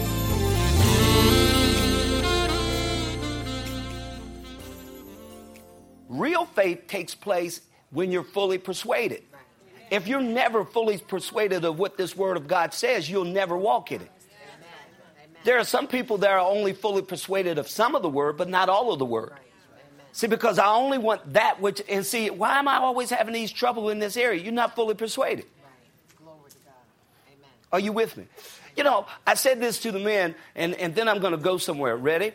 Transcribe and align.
Real 6.08 6.46
faith 6.46 6.86
takes 6.86 7.16
place 7.16 7.60
when 7.90 8.12
you're 8.12 8.22
fully 8.22 8.58
persuaded. 8.58 9.24
If 9.90 10.06
you're 10.06 10.20
never 10.20 10.64
fully 10.64 10.98
persuaded 10.98 11.64
of 11.64 11.76
what 11.76 11.96
this 11.96 12.16
word 12.16 12.36
of 12.36 12.46
God 12.46 12.72
says, 12.72 13.10
you'll 13.10 13.24
never 13.24 13.56
walk 13.56 13.90
in 13.90 14.02
it. 14.02 14.10
There 15.44 15.58
are 15.58 15.64
some 15.64 15.86
people 15.86 16.18
that 16.18 16.30
are 16.30 16.40
only 16.40 16.72
fully 16.72 17.02
persuaded 17.02 17.58
of 17.58 17.68
some 17.68 17.94
of 17.94 18.02
the 18.02 18.08
word, 18.08 18.36
but 18.36 18.48
not 18.48 18.68
all 18.68 18.92
of 18.92 18.98
the 18.98 19.06
word. 19.06 19.32
See, 20.12 20.26
because 20.26 20.58
I 20.58 20.74
only 20.74 20.98
want 20.98 21.34
that 21.34 21.60
which, 21.60 21.80
and 21.88 22.04
see, 22.04 22.30
why 22.30 22.58
am 22.58 22.68
I 22.68 22.76
always 22.76 23.10
having 23.10 23.32
these 23.32 23.52
trouble 23.52 23.90
in 23.90 24.00
this 24.00 24.16
area? 24.16 24.42
You're 24.42 24.52
not 24.52 24.74
fully 24.74 24.94
persuaded. 24.94 25.46
Are 27.72 27.78
you 27.80 27.92
with 27.92 28.16
me? 28.16 28.26
You 28.76 28.82
know, 28.82 29.06
I 29.26 29.34
said 29.34 29.60
this 29.60 29.78
to 29.80 29.92
the 29.92 30.00
men, 30.00 30.34
and, 30.56 30.74
and 30.74 30.94
then 30.94 31.08
I'm 31.08 31.20
going 31.20 31.32
to 31.32 31.38
go 31.38 31.58
somewhere. 31.58 31.96
Ready? 31.96 32.32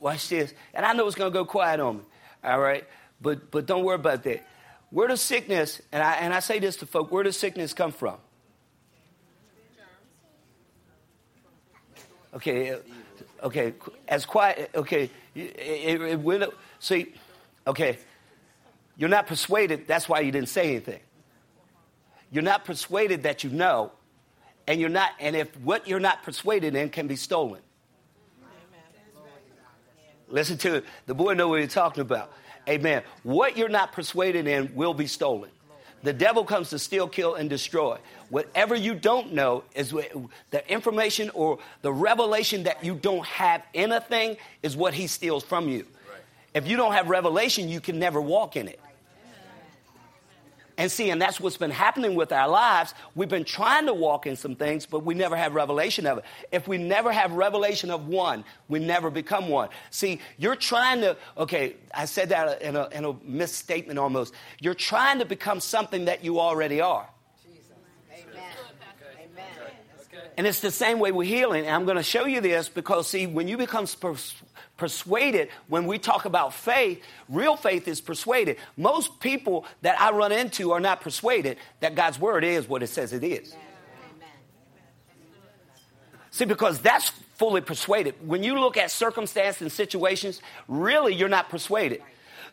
Watch 0.00 0.28
this. 0.28 0.52
And 0.74 0.84
I 0.84 0.92
know 0.92 1.06
it's 1.06 1.16
going 1.16 1.32
to 1.32 1.34
go 1.34 1.44
quiet 1.44 1.80
on 1.80 1.98
me. 1.98 2.02
All 2.42 2.60
right? 2.60 2.84
But, 3.20 3.50
but 3.50 3.64
don't 3.66 3.84
worry 3.84 3.94
about 3.94 4.22
that. 4.24 4.46
Where 4.90 5.08
does 5.08 5.22
sickness, 5.22 5.80
and 5.90 6.02
I, 6.02 6.12
and 6.16 6.34
I 6.34 6.40
say 6.40 6.58
this 6.58 6.76
to 6.76 6.86
folk, 6.86 7.10
where 7.10 7.24
does 7.24 7.38
sickness 7.38 7.72
come 7.72 7.90
from? 7.90 8.18
Okay, 12.34 12.76
okay, 13.42 13.74
as 14.08 14.26
quiet, 14.26 14.70
okay, 14.74 15.10
it, 15.34 16.00
it, 16.02 16.54
see, 16.80 17.14
okay, 17.66 17.98
you're 18.96 19.08
not 19.08 19.26
persuaded, 19.26 19.86
that's 19.86 20.08
why 20.08 20.20
you 20.20 20.32
didn't 20.32 20.48
say 20.48 20.70
anything. 20.70 21.00
You're 22.32 22.42
not 22.42 22.64
persuaded 22.64 23.22
that 23.22 23.44
you 23.44 23.50
know, 23.50 23.92
and 24.66 24.80
you're 24.80 24.90
not, 24.90 25.12
and 25.20 25.36
if 25.36 25.56
what 25.60 25.86
you're 25.86 26.00
not 26.00 26.24
persuaded 26.24 26.74
in 26.74 26.90
can 26.90 27.06
be 27.06 27.16
stolen. 27.16 27.60
Listen 30.28 30.58
to 30.58 30.76
it. 30.76 30.84
The 31.06 31.14
boy 31.14 31.34
know 31.34 31.48
what 31.48 31.60
he's 31.60 31.72
talking 31.72 32.00
about. 32.00 32.32
Amen. 32.68 33.02
What 33.22 33.56
you're 33.56 33.68
not 33.68 33.92
persuaded 33.92 34.48
in 34.48 34.74
will 34.74 34.94
be 34.94 35.06
stolen. 35.06 35.50
The 36.04 36.12
devil 36.12 36.44
comes 36.44 36.68
to 36.70 36.78
steal, 36.78 37.08
kill, 37.08 37.34
and 37.34 37.48
destroy. 37.48 37.98
Whatever 38.28 38.74
you 38.74 38.94
don't 38.94 39.32
know 39.32 39.64
is 39.74 39.90
the 39.90 40.70
information 40.70 41.30
or 41.30 41.58
the 41.80 41.92
revelation 41.92 42.64
that 42.64 42.84
you 42.84 42.94
don't 42.94 43.24
have 43.24 43.62
in 43.72 43.90
a 43.90 44.02
thing 44.02 44.36
is 44.62 44.76
what 44.76 44.92
he 44.92 45.06
steals 45.06 45.42
from 45.42 45.68
you. 45.68 45.86
If 46.52 46.68
you 46.68 46.76
don't 46.76 46.92
have 46.92 47.08
revelation, 47.08 47.70
you 47.70 47.80
can 47.80 47.98
never 47.98 48.20
walk 48.20 48.54
in 48.54 48.68
it. 48.68 48.78
And 50.76 50.90
see, 50.90 51.10
and 51.10 51.22
that's 51.22 51.38
what's 51.38 51.56
been 51.56 51.70
happening 51.70 52.16
with 52.16 52.32
our 52.32 52.48
lives. 52.48 52.94
We've 53.14 53.28
been 53.28 53.44
trying 53.44 53.86
to 53.86 53.94
walk 53.94 54.26
in 54.26 54.34
some 54.34 54.56
things, 54.56 54.86
but 54.86 55.04
we 55.04 55.14
never 55.14 55.36
have 55.36 55.54
revelation 55.54 56.04
of 56.06 56.18
it. 56.18 56.24
If 56.50 56.66
we 56.66 56.78
never 56.78 57.12
have 57.12 57.32
revelation 57.32 57.90
of 57.90 58.08
one, 58.08 58.44
we 58.68 58.80
never 58.80 59.08
become 59.08 59.48
one. 59.48 59.68
See, 59.90 60.20
you're 60.36 60.56
trying 60.56 61.02
to, 61.02 61.16
okay, 61.38 61.76
I 61.94 62.06
said 62.06 62.30
that 62.30 62.60
in 62.60 62.74
a, 62.74 62.88
in 62.88 63.04
a 63.04 63.12
misstatement 63.22 64.00
almost. 64.00 64.34
You're 64.58 64.74
trying 64.74 65.20
to 65.20 65.24
become 65.24 65.60
something 65.60 66.06
that 66.06 66.24
you 66.24 66.40
already 66.40 66.80
are. 66.80 67.08
Amen. 68.12 68.42
And 70.36 70.46
it's 70.48 70.60
the 70.60 70.72
same 70.72 70.98
way 70.98 71.12
with 71.12 71.28
healing. 71.28 71.66
And 71.66 71.74
I'm 71.74 71.84
going 71.84 71.98
to 71.98 72.02
show 72.02 72.26
you 72.26 72.40
this 72.40 72.68
because, 72.68 73.06
see, 73.06 73.28
when 73.28 73.46
you 73.46 73.56
become 73.56 73.86
pers- 73.86 74.34
persuaded, 74.76 75.48
when 75.68 75.86
we 75.86 75.98
talk 75.98 76.24
about 76.24 76.52
faith, 76.52 77.02
real 77.28 77.56
faith 77.56 77.86
is 77.86 78.00
persuaded. 78.00 78.56
Most 78.76 79.20
people 79.20 79.66
that 79.82 80.00
I 80.00 80.10
run 80.10 80.32
into 80.32 80.72
are 80.72 80.80
not 80.80 81.00
persuaded 81.00 81.58
that 81.80 81.94
God's 81.94 82.18
word 82.18 82.44
is 82.44 82.68
what 82.68 82.82
it 82.82 82.88
says 82.88 83.12
it 83.12 83.22
is. 83.22 83.54
See, 86.30 86.44
because 86.44 86.80
that's 86.80 87.10
fully 87.34 87.60
persuaded. 87.60 88.14
When 88.26 88.42
you 88.42 88.58
look 88.58 88.76
at 88.76 88.90
circumstance 88.90 89.60
and 89.60 89.70
situations, 89.70 90.42
really 90.66 91.14
you're 91.14 91.28
not 91.28 91.48
persuaded. 91.48 92.02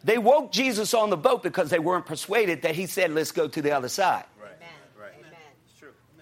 They 0.04 0.20
woke 0.20 0.52
Jesus 0.52 0.94
on 0.94 1.10
the 1.10 1.18
boat 1.18 1.42
because 1.42 1.70
they 1.70 1.80
weren't 1.80 2.06
persuaded 2.06 2.62
that 2.64 2.76
he 2.76 2.86
said, 2.86 3.12
let's 3.12 3.32
go 3.32 3.48
to 3.48 3.62
the 3.62 3.72
other 3.72 3.90
side. 3.90 4.26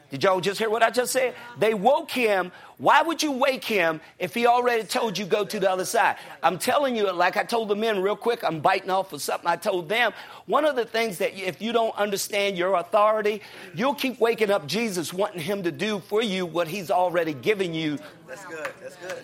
Did 0.09 0.24
y'all 0.24 0.42
just 0.42 0.58
hear 0.58 0.70
what 0.70 0.81
I 0.81 0.90
just 0.90 1.14
said? 1.14 1.36
They 1.59 1.74
woke 1.74 2.09
him. 2.09 2.52
Why 2.78 3.02
would 3.02 3.22
you 3.22 3.31
wake 3.31 3.64
him 3.64 4.02
if 4.18 4.34
he 4.34 4.47
already 4.47 4.84
told 4.84 5.18
you 5.18 5.25
go 5.25 5.46
to 5.46 5.59
the 5.59 5.70
other 5.70 5.86
side? 5.86 6.16
I'm 6.42 6.58
telling 6.58 6.96
you, 6.96 7.12
like 7.12 7.38
I 7.38 7.44
told 7.44 7.68
the 7.68 7.75
men 7.75 8.02
real 8.02 8.16
quick, 8.16 8.44
I'm 8.44 8.59
biting 8.59 8.90
off 8.90 9.14
of 9.14 9.22
something 9.22 9.47
I 9.47 9.56
told 9.56 9.88
them. 9.88 10.12
One 10.47 10.66
of 10.66 10.75
the 10.75 10.86
things 10.86 11.20
that 11.20 11.38
if 11.38 11.62
you 11.62 11.72
don't 11.72 11.96
understand 11.96 12.58
your 12.58 12.75
authority, 12.75 13.42
you'll 13.75 13.94
keep 13.94 14.20
waking 14.20 14.50
up 14.50 14.66
Jesus 14.66 15.14
wanting 15.14 15.42
him 15.42 15.62
to 15.64 15.72
do 15.72 16.00
for 16.00 16.24
you 16.24 16.46
what 16.46 16.68
he's 16.68 16.90
already 16.90 17.34
given 17.34 17.74
you. 17.74 18.00
That's 18.28 18.46
good. 18.46 18.72
That's 18.81 18.96
good. 18.96 19.24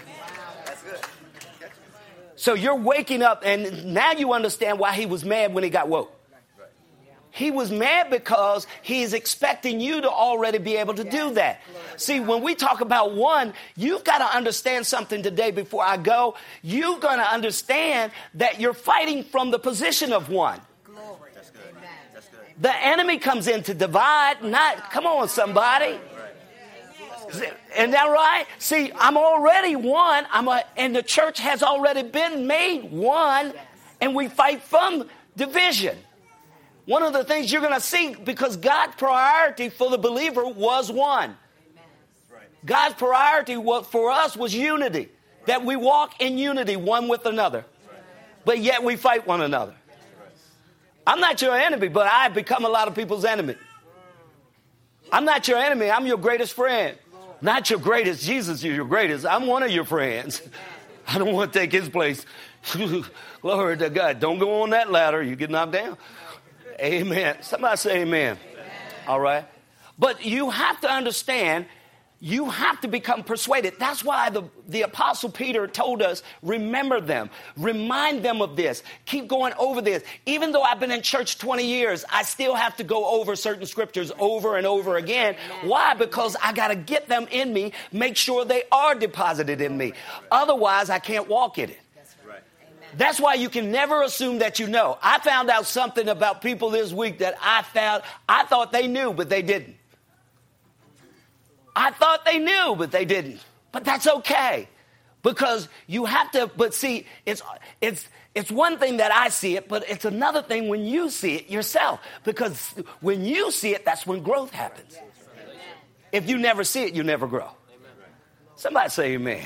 That's 0.66 0.84
good. 0.84 1.00
So 2.36 2.54
you're 2.54 2.76
waking 2.76 3.22
up, 3.22 3.44
and 3.46 3.94
now 3.94 4.12
you 4.12 4.34
understand 4.34 4.78
why 4.78 4.92
he 4.92 5.06
was 5.06 5.24
mad 5.24 5.54
when 5.54 5.64
he 5.64 5.70
got 5.70 5.88
woke. 5.88 6.12
He 7.36 7.52
was 7.52 7.70
mad 7.70 8.10
because 8.10 8.66
he's 8.82 9.12
expecting 9.12 9.82
you 9.82 10.00
to 10.00 10.10
already 10.10 10.58
be 10.58 10.78
able 10.78 10.94
to 10.94 11.04
do 11.04 11.34
that. 11.34 11.62
See, 11.98 12.22
when 12.22 12.42
we 12.42 12.56
talk 12.56 12.80
about 12.80 13.14
one, 13.14 13.54
you've 13.76 14.06
got 14.06 14.20
to 14.20 14.38
understand 14.38 14.88
something 14.88 15.22
today 15.22 15.52
before 15.52 15.84
I 15.84 15.98
go. 15.98 16.36
You're 16.62 16.98
going 16.98 17.18
to 17.18 17.30
understand 17.30 18.14
that 18.36 18.62
you're 18.62 18.74
fighting 18.74 19.26
from 19.26 19.52
the 19.52 19.60
position 19.60 20.14
of 20.14 20.30
one. 20.30 20.62
The 22.62 22.74
enemy 22.74 23.18
comes 23.18 23.50
in 23.50 23.64
to 23.64 23.74
divide, 23.74 24.42
not, 24.42 24.90
come 24.92 25.06
on, 25.06 25.28
somebody. 25.28 26.00
Isn't 27.28 27.92
that 27.92 28.06
right? 28.06 28.46
See, 28.60 28.94
I'm 28.98 29.18
already 29.18 29.76
one, 29.76 30.26
I'm 30.32 30.48
a, 30.48 30.64
and 30.78 30.96
the 30.96 31.04
church 31.04 31.42
has 31.42 31.62
already 31.64 32.04
been 32.04 32.48
made 32.48 32.90
one, 32.92 33.52
and 34.00 34.16
we 34.16 34.30
fight 34.30 34.62
from 34.62 35.10
division. 35.36 35.98
One 36.86 37.02
of 37.04 37.14
the 37.14 37.24
things 37.24 37.52
you're 37.52 37.62
going 37.62 37.74
to 37.74 37.80
see 37.80 38.14
because 38.14 38.58
God's 38.58 38.96
priority 38.96 39.70
for 39.70 39.90
the 39.90 39.98
believer 39.98 40.46
was 40.46 40.92
one. 40.92 41.36
God's 42.64 42.96
priority 42.96 43.56
for 43.56 44.12
us 44.12 44.36
was 44.36 44.54
unity, 44.54 45.10
that 45.46 45.64
we 45.64 45.76
walk 45.76 46.20
in 46.20 46.38
unity 46.38 46.76
one 46.76 47.08
with 47.08 47.26
another, 47.26 47.66
but 48.44 48.60
yet 48.60 48.84
we 48.84 48.96
fight 48.96 49.28
one 49.28 49.42
another. 49.42 49.76
I'm 51.06 51.20
not 51.20 51.42
your 51.42 51.56
enemy, 51.56 51.88
but 51.88 52.08
I've 52.08 52.34
become 52.34 52.66
a 52.66 52.70
lot 52.70 52.88
of 52.88 52.96
people's 52.96 53.26
enemy. 53.26 53.56
I'm 55.12 55.26
not 55.26 55.48
your 55.48 55.60
enemy, 55.60 55.92
I'm 55.92 56.08
your 56.08 56.18
greatest 56.18 56.54
friend. 56.54 56.98
Not 57.42 57.70
your 57.70 57.80
greatest, 57.80 58.24
Jesus 58.24 58.60
is 58.60 58.64
your 58.64 58.86
greatest. 58.86 59.26
I'm 59.26 59.46
one 59.46 59.62
of 59.62 59.70
your 59.70 59.86
friends. 59.86 60.42
I 61.08 61.20
don't 61.20 61.34
want 61.34 61.54
to 61.54 61.60
take 61.60 61.72
his 61.72 61.88
place. 61.88 62.26
Glory 63.42 63.78
to 63.78 63.92
God. 63.92 64.20
Don't 64.20 64.40
go 64.40 64.64
on 64.64 64.72
that 64.72 64.92
ladder, 64.92 65.22
you 65.22 65.36
get 65.36 65.52
knocked 65.52 65.74
down. 65.74 65.98
Amen. 66.80 67.38
Somebody 67.42 67.78
say 67.78 68.02
amen. 68.02 68.38
amen. 68.52 68.66
All 69.08 69.20
right. 69.20 69.46
But 69.98 70.26
you 70.26 70.50
have 70.50 70.82
to 70.82 70.92
understand, 70.92 71.68
you 72.20 72.50
have 72.50 72.82
to 72.82 72.90
become 72.90 73.24
persuaded. 73.24 73.76
That's 73.80 74.04
why 74.04 74.30
the, 74.30 74.44
the 74.68 74.82
Apostle 74.82 75.30
Peter 75.30 75.68
told 75.68 76.02
us 76.02 76.22
remember 76.42 77.00
them, 77.00 77.30
remind 77.56 78.24
them 78.24 78.42
of 78.42 78.58
this, 78.58 78.84
keep 79.06 79.30
going 79.30 79.54
over 79.58 79.82
this. 79.82 80.04
Even 80.26 80.52
though 80.52 80.64
I've 80.64 80.82
been 80.82 80.92
in 80.92 81.02
church 81.02 81.38
20 81.38 81.66
years, 81.66 82.04
I 82.12 82.24
still 82.24 82.56
have 82.56 82.76
to 82.78 82.84
go 82.84 83.06
over 83.06 83.38
certain 83.38 83.66
scriptures 83.66 84.12
over 84.20 84.58
and 84.58 84.68
over 84.68 84.98
again. 84.98 85.38
Why? 85.64 85.94
Because 85.94 86.36
I 86.44 86.52
got 86.52 86.70
to 86.70 86.76
get 86.76 87.08
them 87.08 87.28
in 87.32 87.54
me, 87.54 87.72
make 87.94 88.18
sure 88.18 88.44
they 88.44 88.64
are 88.72 88.96
deposited 88.96 89.62
in 89.62 89.78
me. 89.78 89.94
Otherwise, 90.30 90.90
I 90.90 91.00
can't 91.00 91.30
walk 91.30 91.58
in 91.58 91.70
it. 91.70 91.80
That's 92.98 93.20
why 93.20 93.34
you 93.34 93.50
can 93.50 93.72
never 93.72 94.04
assume 94.04 94.40
that 94.40 94.60
you 94.60 94.68
know. 94.68 94.98
I 95.02 95.20
found 95.20 95.50
out 95.50 95.66
something 95.66 96.08
about 96.08 96.42
people 96.42 96.70
this 96.70 96.94
week 96.94 97.20
that 97.20 97.36
I 97.42 97.62
found, 97.64 98.04
I 98.28 98.46
thought 98.46 98.72
they 98.72 98.88
knew, 98.88 99.14
but 99.14 99.30
they 99.30 99.42
didn't. 99.42 99.76
I 101.76 101.92
thought 101.92 102.24
they 102.24 102.40
knew, 102.40 102.76
but 102.78 102.92
they 102.92 103.04
didn't. 103.04 103.42
But 103.72 103.84
that's 103.84 104.08
okay. 104.08 104.70
Because 105.24 105.68
you 105.88 106.06
have 106.06 106.32
to, 106.32 106.48
but 106.56 106.74
see, 106.74 107.06
it's, 107.26 107.42
it's, 107.82 108.08
it's 108.34 108.52
one 108.52 108.78
thing 108.78 108.98
that 108.98 109.12
I 109.12 109.30
see 109.30 109.58
it, 109.58 109.68
but 109.68 109.90
it's 109.90 110.06
another 110.06 110.42
thing 110.42 110.70
when 110.70 110.86
you 110.86 111.10
see 111.10 111.36
it 111.36 111.50
yourself. 111.50 112.00
Because 112.24 112.74
when 113.02 113.26
you 113.26 113.52
see 113.52 113.74
it, 113.74 113.84
that's 113.84 114.06
when 114.08 114.24
growth 114.24 114.52
happens. 114.52 114.98
If 116.12 116.30
you 116.30 116.38
never 116.38 116.64
see 116.64 116.84
it, 116.84 116.94
you 116.94 117.04
never 117.04 117.28
grow. 117.28 117.50
Somebody 118.56 118.90
say 118.90 119.14
amen. 119.14 119.44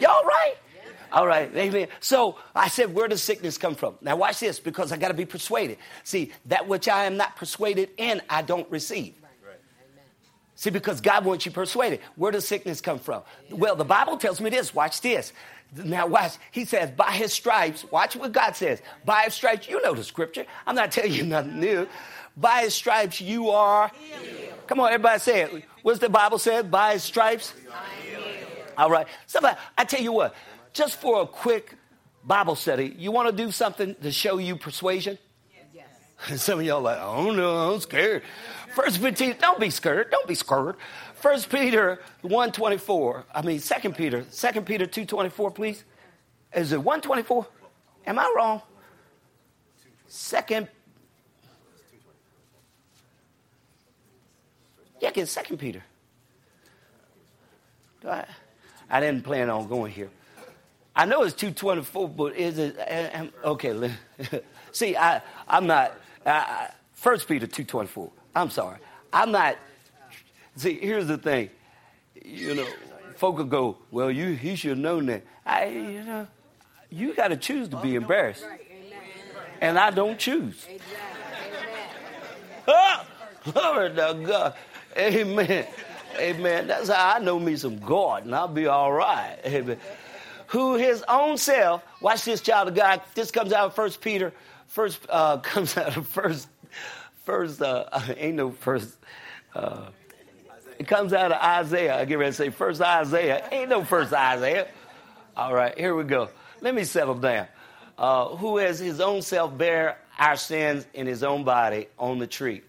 Y'all 0.00 0.24
right? 0.24 0.54
All 1.12 1.26
right, 1.26 1.54
amen. 1.56 1.88
So 2.00 2.36
I 2.54 2.68
said, 2.68 2.94
where 2.94 3.08
does 3.08 3.22
sickness 3.22 3.58
come 3.58 3.74
from? 3.74 3.96
Now 4.00 4.16
watch 4.16 4.40
this, 4.40 4.60
because 4.60 4.92
I 4.92 4.96
got 4.96 5.08
to 5.08 5.14
be 5.14 5.24
persuaded. 5.24 5.78
See, 6.04 6.32
that 6.46 6.68
which 6.68 6.88
I 6.88 7.04
am 7.04 7.16
not 7.16 7.36
persuaded 7.36 7.90
in, 7.96 8.22
I 8.28 8.42
don't 8.42 8.70
receive. 8.70 9.14
See, 10.60 10.68
because 10.68 11.00
God 11.00 11.24
wants 11.24 11.46
you 11.46 11.52
persuaded. 11.52 12.00
Where 12.16 12.30
does 12.30 12.46
sickness 12.46 12.82
come 12.82 12.98
from? 12.98 13.22
Well, 13.50 13.76
the 13.76 13.84
Bible 13.84 14.18
tells 14.18 14.42
me 14.42 14.50
this. 14.50 14.74
Watch 14.74 15.00
this. 15.00 15.32
Now, 15.74 16.06
watch. 16.06 16.32
He 16.50 16.66
says, 16.66 16.90
by 16.90 17.12
his 17.12 17.32
stripes, 17.32 17.90
watch 17.90 18.14
what 18.14 18.32
God 18.32 18.56
says. 18.56 18.82
By 19.06 19.22
his 19.22 19.32
stripes, 19.32 19.70
you 19.70 19.80
know 19.80 19.94
the 19.94 20.04
scripture. 20.04 20.44
I'm 20.66 20.74
not 20.74 20.92
telling 20.92 21.12
you 21.12 21.22
nothing 21.24 21.60
new. 21.60 21.88
By 22.36 22.62
his 22.64 22.74
stripes, 22.74 23.22
you 23.22 23.48
are. 23.48 23.90
Come 24.66 24.80
on, 24.80 24.88
everybody 24.92 25.18
say 25.20 25.40
it. 25.42 25.64
What's 25.82 25.98
the 25.98 26.10
Bible 26.10 26.38
say? 26.38 26.60
By 26.60 26.92
his 26.92 27.04
stripes? 27.04 27.54
All 28.76 28.90
right. 28.90 29.06
Somebody, 29.26 29.56
I 29.78 29.84
tell 29.84 30.02
you 30.02 30.12
what, 30.12 30.34
just 30.72 30.96
for 30.96 31.22
a 31.22 31.26
quick 31.26 31.74
Bible 32.24 32.54
study, 32.54 32.94
you 32.98 33.10
want 33.10 33.28
to 33.28 33.44
do 33.44 33.50
something 33.50 33.94
to 34.02 34.12
show 34.12 34.38
you 34.38 34.56
persuasion? 34.56 35.18
Yes. 35.74 36.42
Some 36.42 36.60
of 36.60 36.66
y'all 36.66 36.80
like, 36.80 36.98
oh 37.00 37.30
no, 37.30 37.72
I'm 37.72 37.80
scared. 37.80 38.22
First 38.74 39.02
Peter, 39.02 39.34
don't 39.34 39.58
be 39.58 39.70
scared. 39.70 40.10
Don't 40.10 40.28
be 40.28 40.34
scared. 40.34 40.76
First 41.14 41.50
Peter 41.50 42.00
124. 42.22 43.26
I 43.34 43.42
mean, 43.42 43.58
Second 43.58 43.96
Peter, 43.96 44.24
Second 44.30 44.64
Peter 44.64 44.86
224, 44.86 45.50
please. 45.50 45.84
Is 46.54 46.72
it 46.72 46.78
124? 46.78 47.46
Am 48.06 48.18
I 48.18 48.32
wrong? 48.36 48.62
Second. 50.06 50.68
Yeah, 55.00 55.10
get 55.10 55.28
Second 55.28 55.58
Peter. 55.58 55.82
I, 58.06 58.24
I 58.88 59.00
didn't 59.00 59.24
plan 59.24 59.50
on 59.50 59.68
going 59.68 59.92
here. 59.92 60.10
I 60.94 61.04
know 61.04 61.22
it's 61.22 61.34
224, 61.34 62.08
but 62.08 62.36
is 62.36 62.58
it? 62.58 62.76
Eh, 62.78 63.10
eh, 63.12 63.26
okay, 63.44 63.92
see, 64.72 64.96
I, 64.96 65.22
I'm 65.48 65.66
not. 65.66 65.94
First 66.94 67.28
Peter 67.28 67.46
224. 67.46 68.10
I'm 68.34 68.50
sorry. 68.50 68.78
I'm 69.12 69.32
not. 69.32 69.56
See, 70.56 70.78
here's 70.78 71.06
the 71.06 71.16
thing. 71.16 71.50
You 72.22 72.54
know, 72.54 72.66
folk 73.16 73.38
will 73.38 73.44
go, 73.44 73.78
well, 73.90 74.10
you 74.10 74.32
he 74.34 74.56
should 74.56 74.70
have 74.70 74.78
known 74.78 75.06
that. 75.06 75.22
I, 75.46 75.66
you 75.66 76.04
know, 76.04 76.26
you 76.90 77.14
got 77.14 77.28
to 77.28 77.36
choose 77.36 77.68
to 77.68 77.76
be 77.76 77.94
embarrassed, 77.94 78.44
and 79.60 79.78
I 79.78 79.90
don't 79.90 80.18
choose. 80.18 80.66
Oh, 83.56 83.88
to 83.88 84.22
God. 84.26 84.54
Amen. 84.98 85.66
Amen. 86.18 86.66
That's 86.66 86.90
how 86.90 87.14
I 87.16 87.18
know 87.20 87.40
me 87.40 87.56
some 87.56 87.78
God, 87.78 88.26
and 88.26 88.34
I'll 88.34 88.48
be 88.48 88.66
all 88.66 88.92
right. 88.92 89.38
Amen. 89.46 89.78
Who 90.50 90.76
his 90.76 91.04
own 91.08 91.36
self. 91.36 91.82
Watch 92.00 92.24
this, 92.24 92.40
child 92.40 92.68
of 92.68 92.74
God. 92.74 93.02
This 93.14 93.30
comes 93.30 93.52
out 93.52 93.66
of 93.66 93.74
First 93.74 94.00
Peter. 94.00 94.32
First 94.68 95.04
uh, 95.08 95.36
comes 95.42 95.76
out 95.76 95.96
of 95.96 96.06
First 96.06 96.48
first, 97.30 97.62
uh, 97.62 97.84
ain't 98.16 98.36
no 98.36 98.50
first. 98.50 98.96
Uh, 99.54 99.86
it 100.78 100.86
comes 100.88 101.12
out 101.12 101.32
of 101.32 101.40
Isaiah. 101.40 101.96
I 101.96 102.04
get 102.04 102.18
ready 102.18 102.30
to 102.30 102.36
say 102.36 102.50
first 102.50 102.80
Isaiah. 102.80 103.46
Ain't 103.52 103.68
no 103.68 103.84
first 103.84 104.12
Isaiah. 104.12 104.66
All 105.36 105.54
right, 105.54 105.76
here 105.78 105.94
we 105.94 106.04
go. 106.04 106.28
Let 106.60 106.74
me 106.74 106.84
settle 106.84 107.14
down. 107.14 107.46
Uh, 107.96 108.36
who 108.36 108.56
has 108.56 108.78
his 108.78 109.00
own 109.00 109.22
self 109.22 109.56
bear 109.56 109.98
our 110.18 110.36
sins 110.36 110.86
in 110.94 111.06
his 111.06 111.22
own 111.22 111.44
body 111.44 111.86
on 111.98 112.18
the 112.18 112.26
tree, 112.26 112.62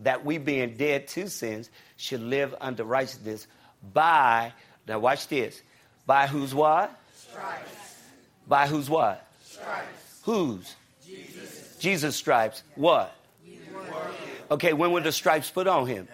that 0.00 0.24
we 0.24 0.38
being 0.38 0.76
dead 0.76 1.08
to 1.08 1.28
sins 1.28 1.70
should 1.96 2.20
live 2.20 2.54
unto 2.60 2.84
righteousness 2.84 3.46
by, 3.92 4.52
now 4.88 4.98
watch 4.98 5.28
this, 5.28 5.60
by 6.06 6.26
whose 6.26 6.54
what? 6.54 6.96
Stripes. 7.36 7.70
By 8.48 8.66
whose 8.66 8.88
what? 8.88 9.26
Stripes. 9.44 10.20
Whose? 10.22 10.74
Jesus. 11.04 11.76
Jesus' 11.78 12.16
stripes. 12.16 12.62
What? 12.74 13.14
Okay, 14.50 14.72
when 14.72 14.92
were 14.92 15.00
the 15.00 15.12
stripes 15.12 15.50
put 15.50 15.66
on 15.66 15.86
him? 15.86 16.08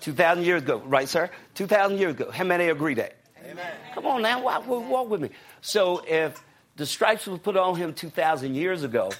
2,000 0.00 0.44
years 0.44 0.62
ago, 0.62 0.82
right, 0.86 1.08
sir? 1.08 1.28
2,000 1.54 1.98
years 1.98 2.12
ago. 2.12 2.30
How 2.30 2.44
many 2.44 2.68
agree 2.68 2.94
that? 2.94 3.16
Amen. 3.44 3.66
Come 3.94 4.06
on 4.06 4.22
now, 4.22 4.40
walk, 4.40 4.66
walk 4.68 5.10
with 5.10 5.20
me. 5.20 5.30
So 5.62 6.04
if 6.06 6.40
the 6.76 6.86
stripes 6.86 7.26
were 7.26 7.38
put 7.38 7.56
on 7.56 7.74
him 7.74 7.92
2,000 7.92 8.54
years 8.54 8.84
ago, 8.84 9.10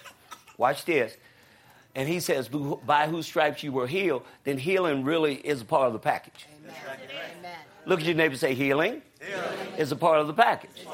watch 0.59 0.85
this, 0.85 1.17
and 1.97 2.09
he 2.09 2.21
says, 2.21 2.49
by 2.49 3.09
whose 3.09 3.27
stripes 3.27 3.65
you 3.65 3.73
were 3.73 3.89
healed, 3.89 4.23
then 4.45 4.59
healing 4.59 5.03
really 5.03 5.35
is 5.35 5.63
a 5.63 5.65
part 5.65 5.89
of 5.89 5.93
the 5.93 5.99
package. 5.99 6.47
Amen. 6.63 7.57
Look 7.87 8.01
at 8.01 8.07
your 8.07 8.17
neighbor 8.17 8.37
say, 8.37 8.55
healing, 8.55 9.01
healing. 9.21 9.59
is 9.79 9.93
a 9.93 9.97
part 9.97 10.19
of 10.19 10.27
the 10.27 10.35
package. 10.35 10.85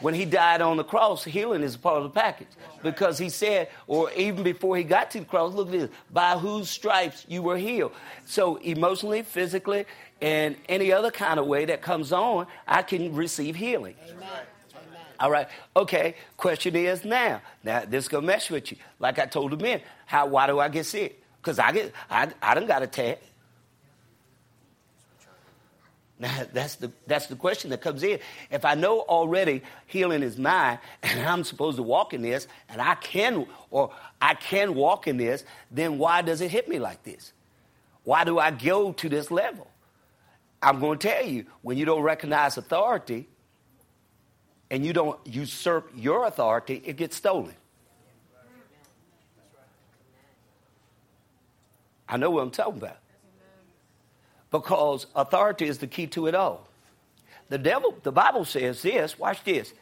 When 0.00 0.14
he 0.14 0.24
died 0.24 0.60
on 0.60 0.76
the 0.76 0.84
cross, 0.84 1.24
healing 1.24 1.62
is 1.62 1.74
a 1.74 1.78
part 1.78 1.98
of 1.98 2.04
the 2.04 2.10
package 2.10 2.48
because 2.82 3.18
he 3.18 3.30
said, 3.30 3.68
or 3.86 4.12
even 4.12 4.44
before 4.44 4.76
he 4.76 4.84
got 4.84 5.10
to 5.12 5.20
the 5.20 5.24
cross, 5.24 5.54
look 5.54 5.68
at 5.68 5.72
this, 5.72 5.90
by 6.12 6.38
whose 6.38 6.68
stripes 6.68 7.24
you 7.28 7.42
were 7.42 7.56
healed. 7.56 7.92
So 8.26 8.56
emotionally, 8.56 9.22
physically, 9.22 9.86
and 10.20 10.56
any 10.68 10.92
other 10.92 11.10
kind 11.10 11.40
of 11.40 11.46
way 11.46 11.64
that 11.64 11.82
comes 11.82 12.12
on, 12.12 12.46
I 12.68 12.82
can 12.82 13.14
receive 13.14 13.56
healing. 13.56 13.96
Amen. 14.08 14.28
All 15.20 15.30
right. 15.30 15.48
Okay. 15.76 16.16
Question 16.36 16.76
is 16.76 17.04
now. 17.04 17.40
Now 17.62 17.84
this 17.86 18.08
gonna 18.08 18.26
mess 18.26 18.50
with 18.50 18.72
you. 18.72 18.78
Like 18.98 19.18
I 19.18 19.26
told 19.26 19.52
the 19.52 19.56
men, 19.56 19.80
how? 20.06 20.26
Why 20.26 20.46
do 20.46 20.58
I 20.58 20.68
get 20.68 20.86
sick? 20.86 21.22
Because 21.40 21.58
I 21.58 21.72
get 21.72 21.92
I 22.10 22.28
I 22.42 22.54
done 22.54 22.66
got 22.66 22.82
attacked. 22.82 23.22
Now, 26.18 26.44
that's 26.52 26.76
the, 26.76 26.92
that's 27.06 27.26
the 27.26 27.34
question 27.34 27.70
that 27.70 27.80
comes 27.80 28.02
in. 28.04 28.20
If 28.50 28.64
I 28.64 28.74
know 28.74 29.00
already 29.00 29.62
healing 29.86 30.22
is 30.22 30.38
mine 30.38 30.78
and 31.02 31.20
I'm 31.20 31.42
supposed 31.42 31.76
to 31.76 31.82
walk 31.82 32.14
in 32.14 32.22
this 32.22 32.46
and 32.68 32.80
I 32.80 32.94
can, 32.94 33.46
or 33.70 33.90
I 34.22 34.34
can 34.34 34.74
walk 34.74 35.08
in 35.08 35.16
this, 35.16 35.44
then 35.70 35.98
why 35.98 36.22
does 36.22 36.40
it 36.40 36.50
hit 36.50 36.68
me 36.68 36.78
like 36.78 37.02
this? 37.02 37.32
Why 38.04 38.22
do 38.24 38.38
I 38.38 38.52
go 38.52 38.92
to 38.92 39.08
this 39.08 39.30
level? 39.30 39.66
I'm 40.62 40.78
going 40.78 40.98
to 40.98 41.08
tell 41.08 41.26
you 41.26 41.46
when 41.62 41.76
you 41.76 41.84
don't 41.84 42.02
recognize 42.02 42.56
authority 42.56 43.28
and 44.70 44.86
you 44.86 44.92
don't 44.92 45.18
usurp 45.26 45.90
your 45.96 46.26
authority, 46.26 46.80
it 46.84 46.96
gets 46.96 47.16
stolen. 47.16 47.54
I 52.08 52.16
know 52.18 52.30
what 52.30 52.42
I'm 52.42 52.50
talking 52.50 52.78
about 52.78 52.98
because 54.54 55.08
authority 55.16 55.66
is 55.66 55.78
the 55.78 55.86
key 55.88 56.06
to 56.06 56.28
it 56.28 56.34
all. 56.36 56.68
The 57.48 57.58
devil, 57.58 57.92
the 58.04 58.12
Bible 58.12 58.44
says 58.44 58.82
this, 58.82 59.18
watch 59.18 59.42
this. 59.42 59.74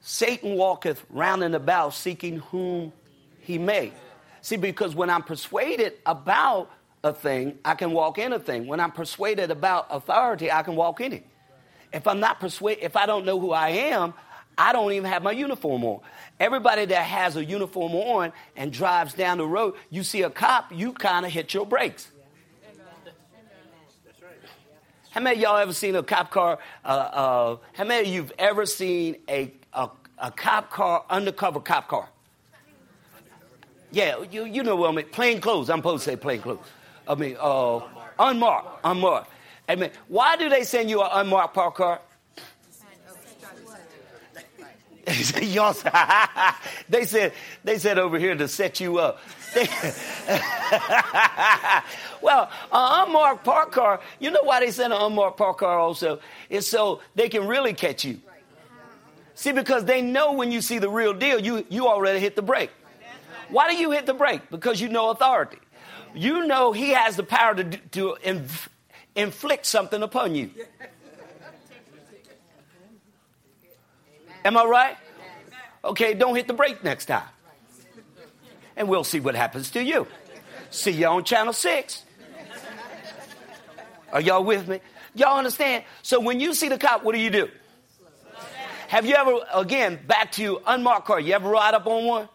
Satan 0.00 0.54
walketh 0.54 1.04
round 1.10 1.44
and 1.44 1.54
about 1.54 1.92
seeking 1.92 2.38
whom 2.38 2.94
he 3.40 3.58
may. 3.58 3.92
See, 4.40 4.56
because 4.56 4.94
when 4.94 5.10
I'm 5.10 5.22
persuaded 5.22 5.98
about 6.06 6.70
a 7.04 7.12
thing, 7.12 7.58
I 7.62 7.74
can 7.74 7.92
walk 7.92 8.16
in 8.16 8.32
a 8.32 8.38
thing. 8.38 8.66
When 8.66 8.80
I'm 8.80 8.90
persuaded 8.90 9.50
about 9.50 9.88
authority, 9.90 10.50
I 10.50 10.62
can 10.62 10.76
walk 10.76 11.02
in 11.02 11.12
it. 11.12 11.26
If 11.92 12.06
I'm 12.06 12.20
not 12.20 12.40
persuaded, 12.40 12.82
if 12.82 12.96
I 12.96 13.04
don't 13.04 13.26
know 13.26 13.38
who 13.38 13.52
I 13.52 13.68
am, 13.68 14.14
I 14.56 14.72
don't 14.72 14.90
even 14.92 15.10
have 15.10 15.22
my 15.22 15.32
uniform 15.32 15.84
on. 15.84 16.00
Everybody 16.38 16.86
that 16.86 17.02
has 17.02 17.36
a 17.36 17.44
uniform 17.44 17.94
on 17.94 18.32
and 18.56 18.72
drives 18.72 19.12
down 19.12 19.36
the 19.36 19.46
road, 19.46 19.74
you 19.90 20.04
see 20.04 20.22
a 20.22 20.30
cop, 20.30 20.72
you 20.72 20.94
kind 20.94 21.26
of 21.26 21.32
hit 21.32 21.52
your 21.52 21.66
brakes. 21.66 22.10
How 25.10 25.20
many 25.20 25.36
of 25.36 25.42
y'all 25.42 25.56
ever 25.56 25.72
seen 25.72 25.96
a 25.96 26.04
cop 26.04 26.30
car? 26.30 26.58
Uh, 26.84 26.88
uh, 26.88 27.56
how 27.72 27.84
many 27.84 28.08
of 28.08 28.14
you've 28.14 28.32
ever 28.38 28.64
seen 28.64 29.16
a, 29.28 29.52
a, 29.72 29.88
a 30.18 30.30
cop 30.30 30.70
car, 30.70 31.04
undercover 31.10 31.58
cop 31.58 31.88
car? 31.88 32.08
Yeah, 33.90 34.22
you, 34.30 34.44
you 34.44 34.62
know 34.62 34.76
what 34.76 34.90
I 34.90 34.94
mean. 34.94 35.06
Plain 35.06 35.40
clothes. 35.40 35.68
I'm 35.68 35.78
supposed 35.78 36.04
to 36.04 36.10
say 36.10 36.16
plain 36.16 36.40
clothes. 36.40 36.64
I 37.08 37.16
mean, 37.16 37.36
uh, 37.40 37.80
unmarked, 38.20 38.68
unmarked. 38.84 39.30
I 39.68 39.74
mean, 39.74 39.90
why 40.06 40.36
do 40.36 40.48
they 40.48 40.62
send 40.62 40.88
you 40.88 41.02
an 41.02 41.08
unmarked 41.12 41.54
park 41.54 41.74
car? 41.74 42.00
Y'all, 42.36 42.44
they 46.88 47.04
said 47.04 47.32
they 47.64 47.78
said 47.78 47.98
over 47.98 48.18
here 48.18 48.34
to 48.34 48.48
set 48.48 48.80
you 48.80 48.98
up. 48.98 49.20
well, 52.22 52.50
an 52.72 53.08
unmarked 53.08 53.44
park 53.44 53.72
car, 53.72 54.00
you 54.18 54.30
know 54.30 54.42
why 54.42 54.60
they 54.60 54.70
send 54.70 54.92
an 54.92 55.00
unmarked 55.00 55.38
park 55.38 55.58
car 55.58 55.78
also? 55.78 56.20
Is 56.48 56.66
so 56.66 57.00
they 57.14 57.28
can 57.28 57.46
really 57.46 57.74
catch 57.74 58.04
you. 58.04 58.20
See, 59.34 59.52
because 59.52 59.86
they 59.86 60.02
know 60.02 60.32
when 60.34 60.52
you 60.52 60.60
see 60.60 60.78
the 60.78 60.90
real 60.90 61.14
deal, 61.14 61.40
you, 61.40 61.64
you 61.70 61.88
already 61.88 62.20
hit 62.20 62.36
the 62.36 62.42
brake. 62.42 62.70
Why 63.48 63.70
do 63.70 63.76
you 63.76 63.90
hit 63.90 64.04
the 64.04 64.12
brake? 64.12 64.42
Because 64.50 64.80
you 64.80 64.88
know 64.88 65.10
authority. 65.10 65.58
You 66.14 66.46
know 66.46 66.72
he 66.72 66.90
has 66.90 67.16
the 67.16 67.22
power 67.22 67.54
to, 67.54 67.64
to 67.64 68.16
inf- 68.22 68.68
inflict 69.14 69.64
something 69.66 70.02
upon 70.02 70.34
you. 70.34 70.50
Am 74.44 74.56
I 74.56 74.64
right? 74.64 74.96
Okay, 75.84 76.14
don't 76.14 76.34
hit 76.34 76.46
the 76.46 76.54
brake 76.54 76.84
next 76.84 77.06
time 77.06 77.28
and 78.76 78.88
we'll 78.88 79.04
see 79.04 79.20
what 79.20 79.34
happens 79.34 79.70
to 79.72 79.82
you. 79.82 80.06
See 80.70 80.92
you 80.92 81.06
on 81.06 81.24
channel 81.24 81.52
six. 81.52 82.02
Are 84.12 84.20
y'all 84.20 84.42
with 84.42 84.66
me? 84.66 84.80
Y'all 85.14 85.38
understand? 85.38 85.84
So 86.02 86.20
when 86.20 86.40
you 86.40 86.54
see 86.54 86.68
the 86.68 86.78
cop, 86.78 87.04
what 87.04 87.14
do 87.14 87.20
you 87.20 87.30
do? 87.30 87.48
Have 88.88 89.06
you 89.06 89.14
ever, 89.14 89.38
again, 89.54 90.00
back 90.06 90.32
to 90.32 90.60
unmarked 90.66 91.06
car, 91.06 91.20
you 91.20 91.34
ever 91.34 91.48
ride 91.48 91.74
up 91.74 91.86
on 91.86 92.06
one? 92.06 92.28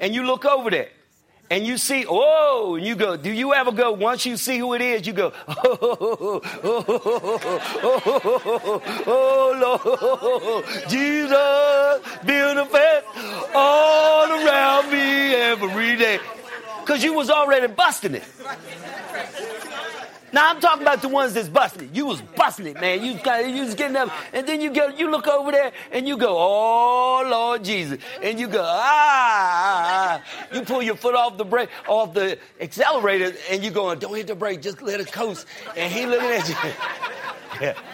And 0.00 0.14
you 0.14 0.24
look 0.24 0.44
over 0.44 0.70
there 0.70 0.88
and 1.50 1.66
you 1.66 1.78
see, 1.78 2.04
oh, 2.08 2.74
and 2.76 2.86
you 2.86 2.94
go, 2.94 3.16
do 3.16 3.32
you 3.32 3.54
ever 3.54 3.72
go, 3.72 3.92
once 3.92 4.26
you 4.26 4.36
see 4.36 4.58
who 4.58 4.74
it 4.74 4.82
is, 4.82 5.06
you 5.06 5.12
go, 5.12 5.32
oh, 5.48 5.78
oh, 5.82 6.40
oh, 6.62 6.84
oh, 7.82 8.20
oh, 8.44 8.82
oh, 9.06 10.62
Lord, 10.62 10.64
Jesus, 10.88 12.00
build 12.24 12.58
a 12.58 12.66
fence 12.66 13.04
all 13.54 14.30
around 14.30 14.92
me 14.92 15.34
every 15.34 15.96
day. 15.96 16.18
Because 16.80 17.02
you 17.04 17.14
was 17.14 17.30
already 17.30 17.66
busting 17.66 18.14
it. 18.14 18.24
Now 20.32 20.50
I'm 20.50 20.60
talking 20.60 20.82
about 20.82 21.00
the 21.00 21.08
ones 21.08 21.34
that's 21.34 21.48
busting. 21.48 21.90
You 21.94 22.06
was 22.06 22.20
busting 22.20 22.74
man. 22.74 23.04
You 23.04 23.18
you 23.48 23.64
was 23.64 23.74
getting 23.74 23.96
up, 23.96 24.10
and 24.32 24.46
then 24.46 24.60
you 24.60 24.70
go, 24.70 24.88
you 24.88 25.10
look 25.10 25.26
over 25.26 25.50
there, 25.50 25.72
and 25.90 26.06
you 26.06 26.16
go, 26.18 26.36
"Oh 26.36 27.26
Lord 27.28 27.64
Jesus," 27.64 27.98
and 28.22 28.38
you 28.38 28.48
go, 28.48 28.62
"Ah!" 28.64 30.22
You 30.52 30.62
pull 30.62 30.82
your 30.82 30.96
foot 30.96 31.14
off 31.14 31.38
the 31.38 31.44
brake, 31.44 31.70
off 31.86 32.12
the 32.12 32.38
accelerator, 32.60 33.34
and 33.50 33.62
you 33.64 33.70
going, 33.70 33.98
"Don't 33.98 34.14
hit 34.14 34.26
the 34.26 34.34
brake, 34.34 34.60
just 34.60 34.82
let 34.82 35.00
it 35.00 35.10
coast." 35.12 35.46
And 35.76 35.92
he 35.92 36.04
looking 36.06 36.30
at 36.30 36.48
you. 36.48 36.56
yeah. 37.60 37.74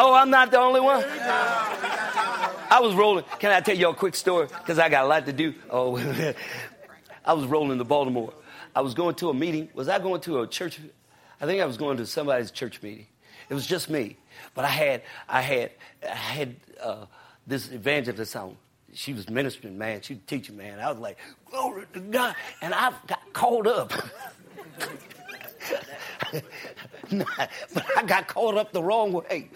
Oh, 0.00 0.14
I'm 0.14 0.30
not 0.30 0.52
the 0.52 0.60
only 0.60 0.80
one. 0.80 1.04
I 1.04 2.78
was 2.80 2.94
rolling. 2.94 3.24
Can 3.40 3.50
I 3.50 3.60
tell 3.60 3.76
you 3.76 3.88
a 3.88 3.94
quick 3.94 4.14
story? 4.14 4.46
Because 4.46 4.78
I 4.78 4.88
got 4.88 5.04
a 5.04 5.08
lot 5.08 5.26
to 5.26 5.32
do. 5.32 5.54
Oh, 5.70 5.96
I 7.24 7.32
was 7.32 7.46
rolling 7.46 7.78
to 7.78 7.84
Baltimore 7.84 8.32
I 8.78 8.80
was 8.80 8.94
going 8.94 9.16
to 9.16 9.28
a 9.28 9.34
meeting. 9.34 9.68
Was 9.74 9.88
I 9.88 9.98
going 9.98 10.20
to 10.20 10.42
a 10.42 10.46
church? 10.46 10.78
I 11.40 11.46
think 11.46 11.60
I 11.60 11.66
was 11.66 11.76
going 11.76 11.96
to 11.96 12.06
somebody's 12.06 12.52
church 12.52 12.80
meeting. 12.80 13.08
It 13.50 13.54
was 13.54 13.66
just 13.66 13.90
me, 13.90 14.16
but 14.54 14.64
I 14.64 14.68
had 14.68 15.02
I 15.28 15.40
had 15.40 15.72
I 16.04 16.14
had 16.14 16.54
uh, 16.80 17.06
this 17.44 17.72
evangelist 17.72 18.36
on. 18.36 18.56
She 18.94 19.14
was 19.14 19.28
ministering, 19.28 19.76
man. 19.76 20.00
She 20.02 20.14
was 20.14 20.22
teaching, 20.28 20.56
man. 20.56 20.78
I 20.78 20.92
was 20.92 21.00
like, 21.00 21.18
glory 21.50 21.86
to 21.92 21.98
God, 21.98 22.36
and 22.62 22.72
I 22.72 22.92
got 23.08 23.32
called 23.32 23.66
up. 23.66 23.92
but 27.10 27.86
I 27.96 28.02
got 28.04 28.28
caught 28.28 28.56
up 28.56 28.72
the 28.72 28.82
wrong 28.82 29.12
way. 29.12 29.50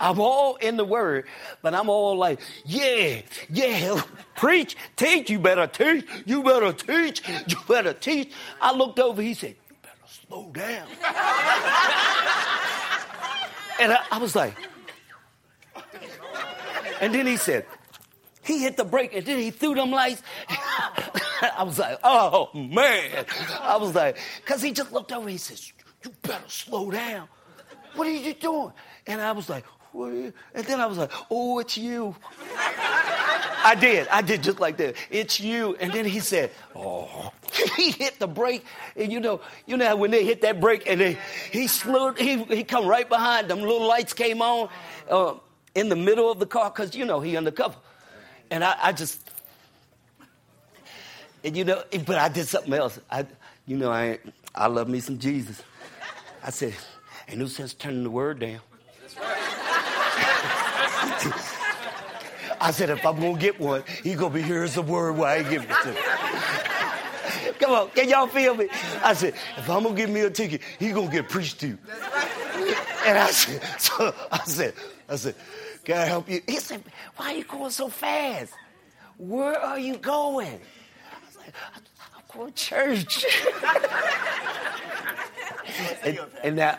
I'm 0.00 0.20
all 0.20 0.56
in 0.56 0.76
the 0.76 0.84
word, 0.84 1.26
but 1.62 1.74
I'm 1.74 1.88
all 1.88 2.16
like, 2.16 2.40
yeah, 2.64 3.22
yeah, 3.50 4.00
preach, 4.36 4.76
teach, 4.96 5.30
you 5.30 5.38
better 5.38 5.66
teach, 5.66 6.06
you 6.24 6.42
better 6.42 6.72
teach, 6.72 7.22
you 7.46 7.56
better 7.66 7.92
teach. 7.92 8.32
I 8.60 8.72
looked 8.72 8.98
over, 8.98 9.22
he 9.22 9.34
said, 9.34 9.56
you 9.68 9.76
better 9.82 9.96
slow 10.06 10.50
down. 10.50 10.88
and 13.80 13.92
I, 13.92 14.04
I 14.12 14.18
was 14.18 14.36
like, 14.36 14.56
and 17.00 17.14
then 17.14 17.26
he 17.26 17.36
said, 17.36 17.64
he 18.42 18.62
hit 18.62 18.76
the 18.76 18.84
brake 18.84 19.14
and 19.14 19.24
then 19.26 19.38
he 19.38 19.50
threw 19.50 19.74
them 19.74 19.90
lights. 19.90 20.22
I 21.56 21.62
was 21.62 21.78
like, 21.78 21.98
oh 22.04 22.50
man. 22.54 23.26
I 23.60 23.76
was 23.76 23.94
like, 23.94 24.18
because 24.44 24.62
he 24.62 24.72
just 24.72 24.92
looked 24.92 25.12
over. 25.12 25.28
He 25.28 25.38
says, 25.38 25.72
you 26.04 26.12
better 26.22 26.48
slow 26.48 26.90
down. 26.90 27.28
What 27.94 28.06
are 28.06 28.12
you 28.12 28.34
doing? 28.34 28.72
And 29.06 29.20
I 29.20 29.32
was 29.32 29.48
like, 29.48 29.64
what 29.92 30.12
and 30.12 30.34
then 30.54 30.80
I 30.80 30.86
was 30.86 30.98
like, 30.98 31.10
oh, 31.30 31.58
it's 31.58 31.76
you. 31.76 32.14
I 32.54 33.76
did. 33.78 34.06
I 34.08 34.22
did 34.22 34.42
just 34.42 34.60
like 34.60 34.76
that. 34.76 34.96
It's 35.10 35.40
you. 35.40 35.76
And 35.80 35.92
then 35.92 36.04
he 36.04 36.20
said, 36.20 36.50
oh. 36.76 37.32
he 37.76 37.90
hit 37.90 38.18
the 38.18 38.28
brake. 38.28 38.64
And 38.96 39.10
you 39.10 39.20
know, 39.20 39.40
you 39.66 39.76
know 39.76 39.96
when 39.96 40.10
they 40.10 40.24
hit 40.24 40.42
that 40.42 40.60
brake 40.60 40.84
and 40.86 41.00
they, 41.00 41.18
he 41.50 41.66
slowed, 41.66 42.18
he, 42.18 42.42
he 42.44 42.64
come 42.64 42.86
right 42.86 43.08
behind 43.08 43.48
them. 43.48 43.60
Little 43.60 43.86
lights 43.86 44.12
came 44.12 44.42
on 44.42 44.68
uh, 45.10 45.34
in 45.74 45.88
the 45.88 45.96
middle 45.96 46.30
of 46.30 46.38
the 46.38 46.46
car 46.46 46.70
because, 46.70 46.94
you 46.94 47.04
know, 47.04 47.20
he 47.20 47.36
undercover. 47.36 47.76
And 48.50 48.62
I, 48.62 48.76
I 48.80 48.92
just, 48.92 49.28
and 51.48 51.56
you 51.56 51.64
know, 51.64 51.82
but 52.04 52.18
I 52.18 52.28
did 52.28 52.46
something 52.46 52.74
else. 52.74 53.00
I, 53.10 53.24
you 53.66 53.78
know, 53.78 53.90
I, 53.90 54.18
I 54.54 54.66
love 54.66 54.86
me 54.86 55.00
some 55.00 55.18
Jesus. 55.18 55.62
I 56.44 56.50
said, 56.50 56.74
ain't 57.26 57.38
no 57.38 57.46
sense 57.46 57.72
turning 57.72 58.02
the 58.02 58.10
word 58.10 58.38
down. 58.38 58.60
I 62.60 62.70
said, 62.70 62.90
if 62.90 63.06
I'm 63.06 63.18
gonna 63.18 63.38
get 63.38 63.58
one, 63.58 63.82
he 64.02 64.14
gonna 64.14 64.34
be 64.34 64.42
here's 64.42 64.74
the 64.74 64.82
word 64.82 65.16
why 65.16 65.36
I 65.36 65.42
give 65.42 65.62
it 65.62 65.70
to 65.84 65.90
me. 65.90 67.54
Come 67.60 67.72
on, 67.72 67.88
can 67.90 68.10
y'all 68.10 68.26
feel 68.26 68.54
me? 68.54 68.68
I 69.02 69.14
said, 69.14 69.32
if 69.56 69.70
I'm 69.70 69.84
gonna 69.84 69.94
give 69.96 70.10
me 70.10 70.20
a 70.20 70.30
ticket, 70.30 70.60
he 70.78 70.90
gonna 70.90 71.10
get 71.10 71.30
preached 71.30 71.60
to. 71.60 71.78
And 73.06 73.16
I 73.16 73.30
said, 73.30 73.62
so 73.80 74.14
I 74.30 74.44
said, 74.44 74.74
I 75.08 75.16
said, 75.16 75.34
can 75.82 75.96
I 75.96 76.04
help 76.04 76.28
you? 76.28 76.42
He 76.46 76.58
said, 76.58 76.82
why 77.16 77.32
are 77.32 77.36
you 77.38 77.44
going 77.44 77.70
so 77.70 77.88
fast? 77.88 78.52
Where 79.16 79.58
are 79.58 79.78
you 79.78 79.96
going? 79.96 80.60
I 81.74 81.78
was 81.78 81.88
like, 81.98 82.10
I'm 82.16 82.38
going 82.38 82.52
to 82.52 82.56
church. 82.56 83.26
and, 86.04 86.18
and 86.42 86.56
now 86.56 86.78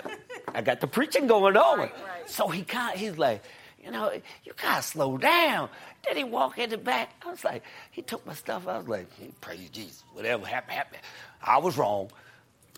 I 0.53 0.61
got 0.61 0.79
the 0.79 0.87
preaching 0.87 1.27
going 1.27 1.57
on. 1.57 1.79
Right, 1.79 1.91
right. 1.91 2.29
So 2.29 2.47
he 2.47 2.61
got, 2.63 2.95
he's 2.95 3.17
like, 3.17 3.43
you 3.83 3.91
know, 3.91 4.11
you 4.43 4.53
gotta 4.61 4.83
slow 4.83 5.17
down. 5.17 5.69
Then 6.05 6.17
he 6.17 6.23
walked 6.23 6.59
in 6.59 6.69
the 6.69 6.77
back. 6.77 7.13
I 7.25 7.31
was 7.31 7.43
like, 7.43 7.63
he 7.91 8.01
took 8.01 8.25
my 8.25 8.33
stuff. 8.33 8.67
I 8.67 8.77
was 8.77 8.87
like, 8.87 9.07
praise 9.41 9.69
Jesus, 9.69 10.03
whatever 10.13 10.45
happened, 10.45 10.73
happened. 10.73 11.01
I 11.41 11.57
was 11.57 11.77
wrong. 11.77 12.11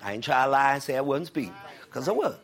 I 0.03 0.13
ain't 0.13 0.23
try 0.23 0.45
to 0.45 0.49
lie 0.49 0.73
and 0.75 0.83
say 0.83 0.97
I 0.97 1.01
wasn't 1.01 1.27
speeding, 1.27 1.53
because 1.85 2.07
I 2.07 2.11
was. 2.11 2.35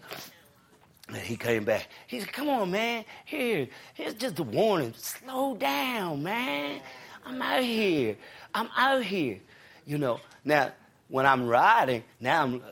And 1.07 1.17
he 1.17 1.37
came 1.37 1.63
back. 1.63 1.87
He 2.07 2.19
said, 2.19 2.33
come 2.33 2.49
on, 2.49 2.71
man. 2.71 3.05
Here, 3.25 3.67
here's 3.93 4.15
just 4.15 4.39
a 4.39 4.43
warning. 4.43 4.93
Slow 4.97 5.55
down, 5.55 6.23
man. 6.23 6.81
I'm 7.25 7.41
out 7.41 7.63
here. 7.63 8.17
I'm 8.57 8.69
out 8.75 9.03
here. 9.03 9.39
You 9.85 9.99
know, 9.99 10.19
now, 10.43 10.71
when 11.09 11.27
I'm 11.27 11.47
riding, 11.47 12.03
now 12.19 12.43
I'm 12.43 12.63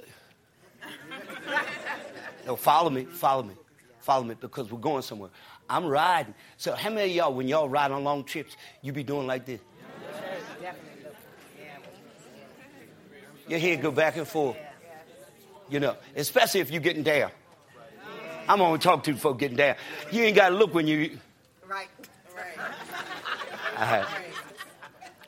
no, 2.47 2.55
follow 2.55 2.89
me, 2.89 3.05
follow 3.05 3.43
me, 3.43 3.53
follow 3.99 4.23
me 4.23 4.33
because 4.39 4.71
we're 4.71 4.79
going 4.79 5.03
somewhere. 5.03 5.29
I'm 5.69 5.85
riding. 5.85 6.33
So 6.57 6.73
how 6.73 6.89
many 6.89 7.11
of 7.11 7.15
y'all, 7.15 7.33
when 7.35 7.47
y'all 7.47 7.69
ride 7.69 7.91
on 7.91 8.03
long 8.03 8.23
trips, 8.23 8.57
you 8.81 8.93
be 8.93 9.03
doing 9.03 9.27
like 9.27 9.45
this? 9.45 9.61
Your 13.47 13.59
head 13.59 13.79
go 13.83 13.91
back 13.91 14.17
and 14.17 14.27
forth. 14.27 14.57
You 15.69 15.79
know, 15.79 15.97
especially 16.15 16.61
if 16.61 16.71
you're 16.71 16.81
getting 16.81 17.03
down. 17.03 17.29
I'm 18.49 18.59
only 18.59 18.79
talking 18.79 19.13
to 19.13 19.19
folks 19.19 19.39
getting 19.39 19.57
down. 19.57 19.75
You 20.11 20.23
ain't 20.23 20.35
got 20.35 20.49
to 20.49 20.55
look 20.55 20.73
when 20.73 20.87
you. 20.87 21.19
Right. 21.67 21.89
Right. 22.35 24.05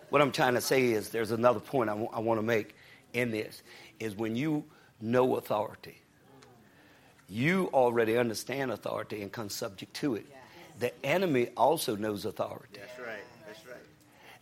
What 0.10 0.22
I'm 0.22 0.32
trying 0.32 0.54
to 0.56 0.62
say 0.62 0.86
is 0.92 1.10
there's 1.10 1.32
another 1.32 1.60
point 1.60 1.90
I, 1.90 1.94
w- 1.94 2.10
I 2.14 2.20
want 2.20 2.40
to 2.40 2.46
make 2.46 2.76
in 3.14 3.32
this 3.32 3.62
is 4.00 4.16
when 4.16 4.36
you 4.36 4.64
know 5.02 5.36
authority 5.36 6.02
you 7.30 7.70
already 7.74 8.18
understand 8.18 8.72
authority 8.72 9.22
and 9.22 9.32
come 9.32 9.50
subject 9.50 9.94
to 9.96 10.16
it. 10.16 10.26
The 10.80 10.94
enemy 11.06 11.50
also 11.58 11.96
knows 11.96 12.26
authority. 12.26 12.80
That's 12.80 13.00
right. 13.00 13.18
That's 13.46 13.66
right. 13.66 13.76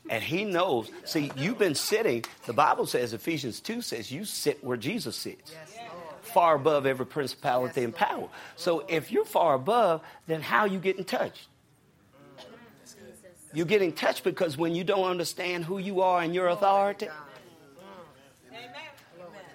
And 0.10 0.22
he 0.24 0.44
knows. 0.44 0.92
See, 1.06 1.32
you've 1.38 1.58
been 1.58 1.76
sitting. 1.76 2.26
The 2.46 2.54
Bible 2.54 2.86
says, 2.86 3.14
Ephesians 3.14 3.60
2 3.62 3.82
says, 3.82 4.12
you 4.12 4.26
sit 4.26 4.64
where 4.64 4.78
Jesus 4.78 5.16
sits. 5.16 5.56
Far 6.22 6.56
above 6.56 6.86
every 6.86 7.06
principality 7.06 7.84
and 7.84 7.96
power. 7.96 8.28
So 8.56 8.84
if 8.88 9.12
you're 9.12 9.26
far 9.26 9.54
above, 9.54 10.02
then 10.28 10.42
how 10.42 10.66
you 10.66 10.80
getting 10.80 11.06
touched? 11.06 11.48
You're 13.56 13.66
getting 13.66 13.94
touched 13.94 14.24
because 14.24 14.58
when 14.58 14.76
you 14.76 14.84
don't 14.84 15.06
understand 15.06 15.66
who 15.66 15.78
you 15.78 16.02
are 16.02 16.22
and 16.22 16.36
your 16.36 16.50
authority, 16.50 17.08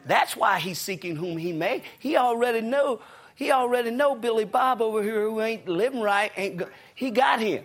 that's 0.07 0.35
why 0.35 0.59
he's 0.59 0.78
seeking 0.78 1.14
whom 1.14 1.37
he 1.37 1.52
may. 1.52 1.83
He 1.99 2.16
already 2.16 2.62
know 2.62 3.00
he 3.35 3.52
already 3.52 3.90
know 3.90 4.14
Billy 4.14 4.45
Bob 4.45 4.83
over 4.83 5.02
here 5.02 5.23
who 5.23 5.40
ain't 5.40 5.69
living 5.69 6.00
right. 6.00 6.33
Ain't 6.37 6.57
go- 6.59 6.69
he 6.95 7.11
got 7.11 7.40
him. 7.40 7.64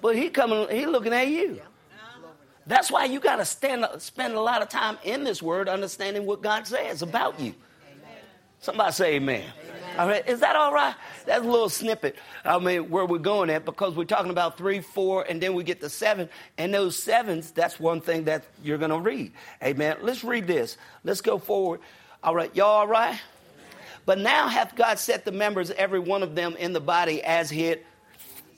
But 0.00 0.16
he 0.16 0.30
coming. 0.30 0.68
He 0.70 0.86
looking 0.86 1.12
at 1.12 1.28
you. 1.28 1.60
That's 2.66 2.90
why 2.90 3.06
you 3.06 3.18
got 3.18 3.36
to 3.36 3.44
stand, 3.44 3.86
spend 3.98 4.34
a 4.34 4.40
lot 4.40 4.62
of 4.62 4.68
time 4.68 4.98
in 5.02 5.24
this 5.24 5.42
word, 5.42 5.68
understanding 5.68 6.26
what 6.26 6.42
God 6.42 6.66
says 6.66 7.02
about 7.02 7.40
you. 7.40 7.54
Somebody 8.60 8.92
say 8.92 9.14
amen. 9.14 9.44
amen. 9.64 9.77
All 9.98 10.06
right, 10.06 10.26
is 10.28 10.38
that 10.40 10.54
all 10.54 10.72
right? 10.72 10.94
That's 11.26 11.44
a 11.44 11.48
little 11.48 11.68
snippet. 11.68 12.14
I 12.44 12.56
mean, 12.60 12.88
where 12.88 13.04
we're 13.04 13.18
going 13.18 13.50
at 13.50 13.64
because 13.64 13.96
we're 13.96 14.04
talking 14.04 14.30
about 14.30 14.56
three, 14.56 14.80
four, 14.80 15.24
and 15.28 15.40
then 15.42 15.54
we 15.54 15.64
get 15.64 15.80
to 15.80 15.88
seven. 15.88 16.28
And 16.56 16.72
those 16.72 16.96
sevens, 16.96 17.50
that's 17.50 17.80
one 17.80 18.00
thing 18.00 18.22
that 18.24 18.44
you're 18.62 18.78
going 18.78 18.92
to 18.92 19.00
read. 19.00 19.32
Amen. 19.60 19.96
Let's 20.00 20.22
read 20.22 20.46
this. 20.46 20.78
Let's 21.02 21.20
go 21.20 21.36
forward. 21.36 21.80
All 22.22 22.32
right, 22.32 22.54
y'all 22.54 22.66
all 22.66 22.86
right? 22.86 23.20
But 24.06 24.20
now 24.20 24.46
hath 24.46 24.76
God 24.76 25.00
set 25.00 25.24
the 25.24 25.32
members, 25.32 25.72
every 25.72 25.98
one 25.98 26.22
of 26.22 26.36
them, 26.36 26.54
in 26.56 26.72
the 26.72 26.80
body 26.80 27.20
as 27.24 27.50
hit. 27.50 27.84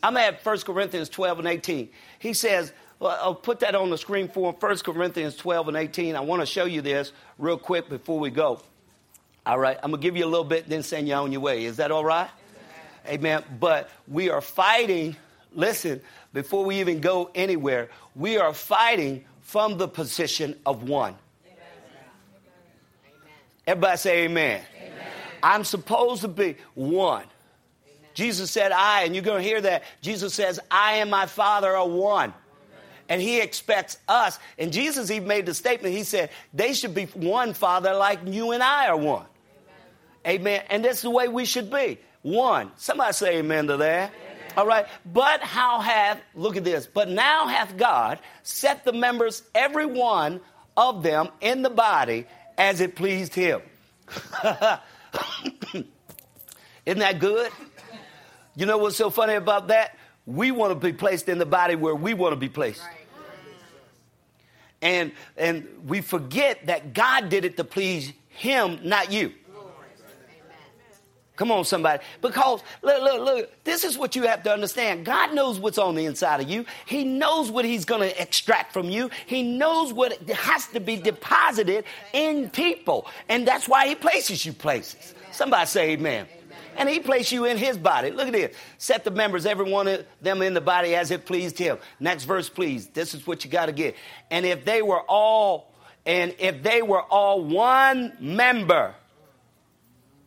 I'm 0.02 0.18
at 0.18 0.44
1 0.44 0.58
Corinthians 0.60 1.08
12 1.08 1.38
and 1.38 1.48
18. 1.48 1.88
He 2.18 2.34
says, 2.34 2.74
well, 2.98 3.18
I'll 3.18 3.34
put 3.34 3.60
that 3.60 3.74
on 3.74 3.88
the 3.88 3.96
screen 3.96 4.28
for 4.28 4.50
him. 4.50 4.56
1 4.60 4.78
Corinthians 4.78 5.36
12 5.36 5.68
and 5.68 5.76
18. 5.78 6.16
I 6.16 6.20
want 6.20 6.42
to 6.42 6.46
show 6.46 6.66
you 6.66 6.82
this 6.82 7.12
real 7.38 7.56
quick 7.56 7.88
before 7.88 8.18
we 8.18 8.28
go. 8.28 8.60
All 9.46 9.58
right, 9.58 9.78
I'm 9.82 9.90
going 9.90 10.00
to 10.00 10.06
give 10.06 10.16
you 10.16 10.24
a 10.24 10.28
little 10.28 10.44
bit, 10.44 10.68
then 10.68 10.82
send 10.82 11.08
you 11.08 11.14
on 11.14 11.32
your 11.32 11.40
way. 11.40 11.64
Is 11.64 11.76
that 11.78 11.90
all 11.90 12.04
right? 12.04 12.28
Amen. 13.06 13.42
Amen. 13.42 13.44
But 13.58 13.90
we 14.06 14.30
are 14.30 14.40
fighting, 14.40 15.16
listen, 15.54 16.00
before 16.32 16.64
we 16.64 16.80
even 16.80 17.00
go 17.00 17.30
anywhere, 17.34 17.88
we 18.14 18.36
are 18.36 18.52
fighting 18.52 19.24
from 19.40 19.78
the 19.78 19.88
position 19.88 20.58
of 20.66 20.88
one. 20.88 21.16
Everybody 23.66 23.96
say 23.98 24.24
amen. 24.24 24.62
amen. 24.76 24.92
I'm 25.42 25.64
supposed 25.64 26.22
to 26.22 26.28
be 26.28 26.56
one. 26.74 27.24
Jesus 28.14 28.50
said, 28.50 28.72
I, 28.72 29.04
and 29.04 29.14
you're 29.14 29.24
going 29.24 29.42
to 29.42 29.48
hear 29.48 29.60
that. 29.60 29.84
Jesus 30.02 30.34
says, 30.34 30.58
I 30.70 30.94
and 30.94 31.10
my 31.10 31.26
Father 31.26 31.76
are 31.76 31.88
one. 31.88 32.34
And 33.08 33.20
he 33.20 33.40
expects 33.40 33.98
us. 34.08 34.38
And 34.58 34.72
Jesus 34.72 35.10
even 35.10 35.26
made 35.26 35.46
the 35.46 35.54
statement, 35.54 35.94
he 35.94 36.04
said, 36.04 36.30
they 36.54 36.72
should 36.72 36.94
be 36.94 37.06
one, 37.06 37.54
Father, 37.54 37.94
like 37.94 38.20
you 38.26 38.52
and 38.52 38.62
I 38.62 38.88
are 38.88 38.96
one. 38.96 39.26
Amen. 40.26 40.62
And 40.70 40.84
that's 40.84 41.02
the 41.02 41.10
way 41.10 41.28
we 41.28 41.44
should 41.44 41.70
be. 41.70 41.98
One. 42.22 42.70
Somebody 42.76 43.12
say 43.12 43.38
amen 43.38 43.68
to 43.68 43.76
that. 43.78 44.12
Amen. 44.12 44.52
All 44.56 44.66
right. 44.66 44.86
But 45.06 45.40
how 45.40 45.80
hath, 45.80 46.20
look 46.34 46.56
at 46.56 46.64
this, 46.64 46.86
but 46.86 47.08
now 47.08 47.46
hath 47.46 47.76
God 47.76 48.18
set 48.42 48.84
the 48.84 48.92
members, 48.92 49.42
every 49.54 49.86
one 49.86 50.40
of 50.76 51.02
them, 51.02 51.28
in 51.40 51.62
the 51.62 51.70
body 51.70 52.26
as 52.58 52.80
it 52.80 52.96
pleased 52.96 53.34
him. 53.34 53.62
Isn't 56.84 57.00
that 57.00 57.18
good? 57.18 57.50
You 58.56 58.66
know 58.66 58.78
what's 58.78 58.96
so 58.96 59.10
funny 59.10 59.34
about 59.34 59.68
that? 59.68 59.96
We 60.26 60.50
want 60.50 60.72
to 60.72 60.74
be 60.74 60.92
placed 60.92 61.28
in 61.28 61.38
the 61.38 61.46
body 61.46 61.74
where 61.76 61.94
we 61.94 62.14
want 62.14 62.32
to 62.32 62.36
be 62.36 62.48
placed. 62.48 62.82
And, 64.82 65.12
and 65.36 65.66
we 65.86 66.00
forget 66.00 66.66
that 66.66 66.94
God 66.94 67.28
did 67.28 67.44
it 67.44 67.56
to 67.58 67.64
please 67.64 68.12
him, 68.28 68.80
not 68.82 69.12
you. 69.12 69.32
Come 71.40 71.52
on, 71.52 71.64
somebody. 71.64 72.02
Because, 72.20 72.62
look, 72.82 73.02
look, 73.02 73.20
look, 73.22 73.64
this 73.64 73.82
is 73.82 73.96
what 73.96 74.14
you 74.14 74.24
have 74.24 74.42
to 74.42 74.52
understand. 74.52 75.06
God 75.06 75.32
knows 75.32 75.58
what's 75.58 75.78
on 75.78 75.94
the 75.94 76.04
inside 76.04 76.42
of 76.42 76.50
you. 76.50 76.66
He 76.84 77.02
knows 77.02 77.50
what 77.50 77.64
He's 77.64 77.86
going 77.86 78.02
to 78.02 78.20
extract 78.20 78.74
from 78.74 78.90
you. 78.90 79.08
He 79.24 79.42
knows 79.42 79.90
what 79.90 80.20
has 80.28 80.66
to 80.66 80.80
be 80.80 80.96
deposited 80.96 81.86
in 82.12 82.50
people. 82.50 83.06
And 83.30 83.48
that's 83.48 83.66
why 83.66 83.88
He 83.88 83.94
places 83.94 84.44
you 84.44 84.52
places. 84.52 85.14
Somebody 85.32 85.64
say 85.64 85.90
amen. 85.92 86.26
And 86.76 86.90
he 86.90 87.00
placed 87.00 87.32
you 87.32 87.46
in 87.46 87.56
his 87.56 87.78
body. 87.78 88.10
Look 88.10 88.26
at 88.26 88.32
this. 88.34 88.56
Set 88.76 89.04
the 89.04 89.10
members, 89.10 89.46
every 89.46 89.70
one 89.70 89.88
of 89.88 90.04
them 90.20 90.42
in 90.42 90.52
the 90.52 90.60
body 90.60 90.94
as 90.94 91.10
it 91.10 91.24
pleased 91.24 91.58
him. 91.58 91.78
Next 91.98 92.24
verse, 92.24 92.50
please. 92.50 92.88
This 92.88 93.14
is 93.14 93.26
what 93.26 93.44
you 93.44 93.50
got 93.50 93.66
to 93.66 93.72
get. 93.72 93.96
And 94.30 94.44
if 94.44 94.64
they 94.64 94.82
were 94.82 95.00
all, 95.00 95.74
and 96.04 96.34
if 96.38 96.62
they 96.62 96.80
were 96.82 97.02
all 97.02 97.42
one 97.42 98.16
member, 98.20 98.94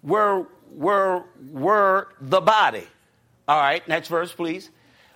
were 0.04 0.48
were, 0.76 1.24
were 1.52 2.10
the 2.22 2.42
body. 2.42 2.88
All 3.48 3.60
right, 3.60 3.86
next 3.88 4.08
verse, 4.08 4.34
please. 4.34 4.70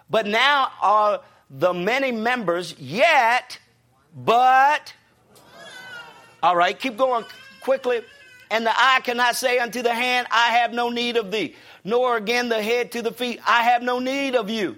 But 0.09 0.25
now 0.25 0.71
are 0.81 1.21
the 1.49 1.73
many 1.73 2.11
members, 2.11 2.77
yet, 2.79 3.59
but. 4.15 4.93
All 6.43 6.55
right, 6.55 6.77
keep 6.77 6.97
going 6.97 7.25
quickly. 7.61 8.01
And 8.49 8.65
the 8.65 8.71
eye 8.73 9.01
cannot 9.03 9.35
say 9.35 9.59
unto 9.59 9.81
the 9.81 9.93
hand, 9.93 10.27
I 10.31 10.57
have 10.57 10.71
no 10.73 10.89
need 10.89 11.17
of 11.17 11.31
thee, 11.31 11.55
nor 11.83 12.15
again 12.15 12.47
the 12.47 12.61
head 12.61 12.93
to 12.93 13.01
the 13.01 13.11
feet, 13.11 13.41
I 13.45 13.63
have 13.63 13.83
no 13.83 13.99
need 13.99 14.35
of 14.35 14.49
you. 14.49 14.77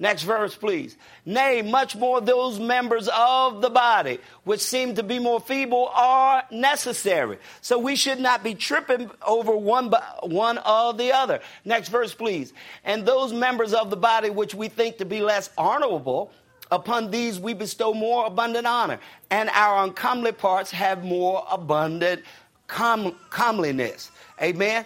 Next 0.00 0.22
verse, 0.22 0.54
please. 0.54 0.96
Nay, 1.26 1.60
much 1.60 1.96
more 1.96 2.20
those 2.20 2.60
members 2.60 3.08
of 3.08 3.60
the 3.60 3.70
body 3.70 4.18
which 4.44 4.60
seem 4.60 4.94
to 4.94 5.02
be 5.02 5.18
more 5.18 5.40
feeble 5.40 5.90
are 5.92 6.44
necessary. 6.52 7.38
So 7.60 7.78
we 7.78 7.96
should 7.96 8.20
not 8.20 8.44
be 8.44 8.54
tripping 8.54 9.10
over 9.26 9.56
one, 9.56 9.92
one 10.22 10.58
or 10.58 10.94
the 10.94 11.12
other. 11.12 11.40
Next 11.64 11.88
verse, 11.88 12.14
please. 12.14 12.52
And 12.84 13.04
those 13.04 13.32
members 13.32 13.74
of 13.74 13.90
the 13.90 13.96
body 13.96 14.30
which 14.30 14.54
we 14.54 14.68
think 14.68 14.98
to 14.98 15.04
be 15.04 15.20
less 15.20 15.50
honorable, 15.58 16.30
upon 16.70 17.10
these 17.10 17.40
we 17.40 17.54
bestow 17.54 17.92
more 17.92 18.26
abundant 18.26 18.66
honor. 18.66 19.00
And 19.30 19.50
our 19.50 19.82
uncomely 19.82 20.32
parts 20.32 20.70
have 20.70 21.02
more 21.02 21.44
abundant 21.50 22.22
com- 22.68 23.16
comeliness. 23.30 24.12
Amen. 24.40 24.84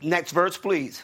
Next 0.00 0.32
verse, 0.32 0.56
please. 0.56 1.02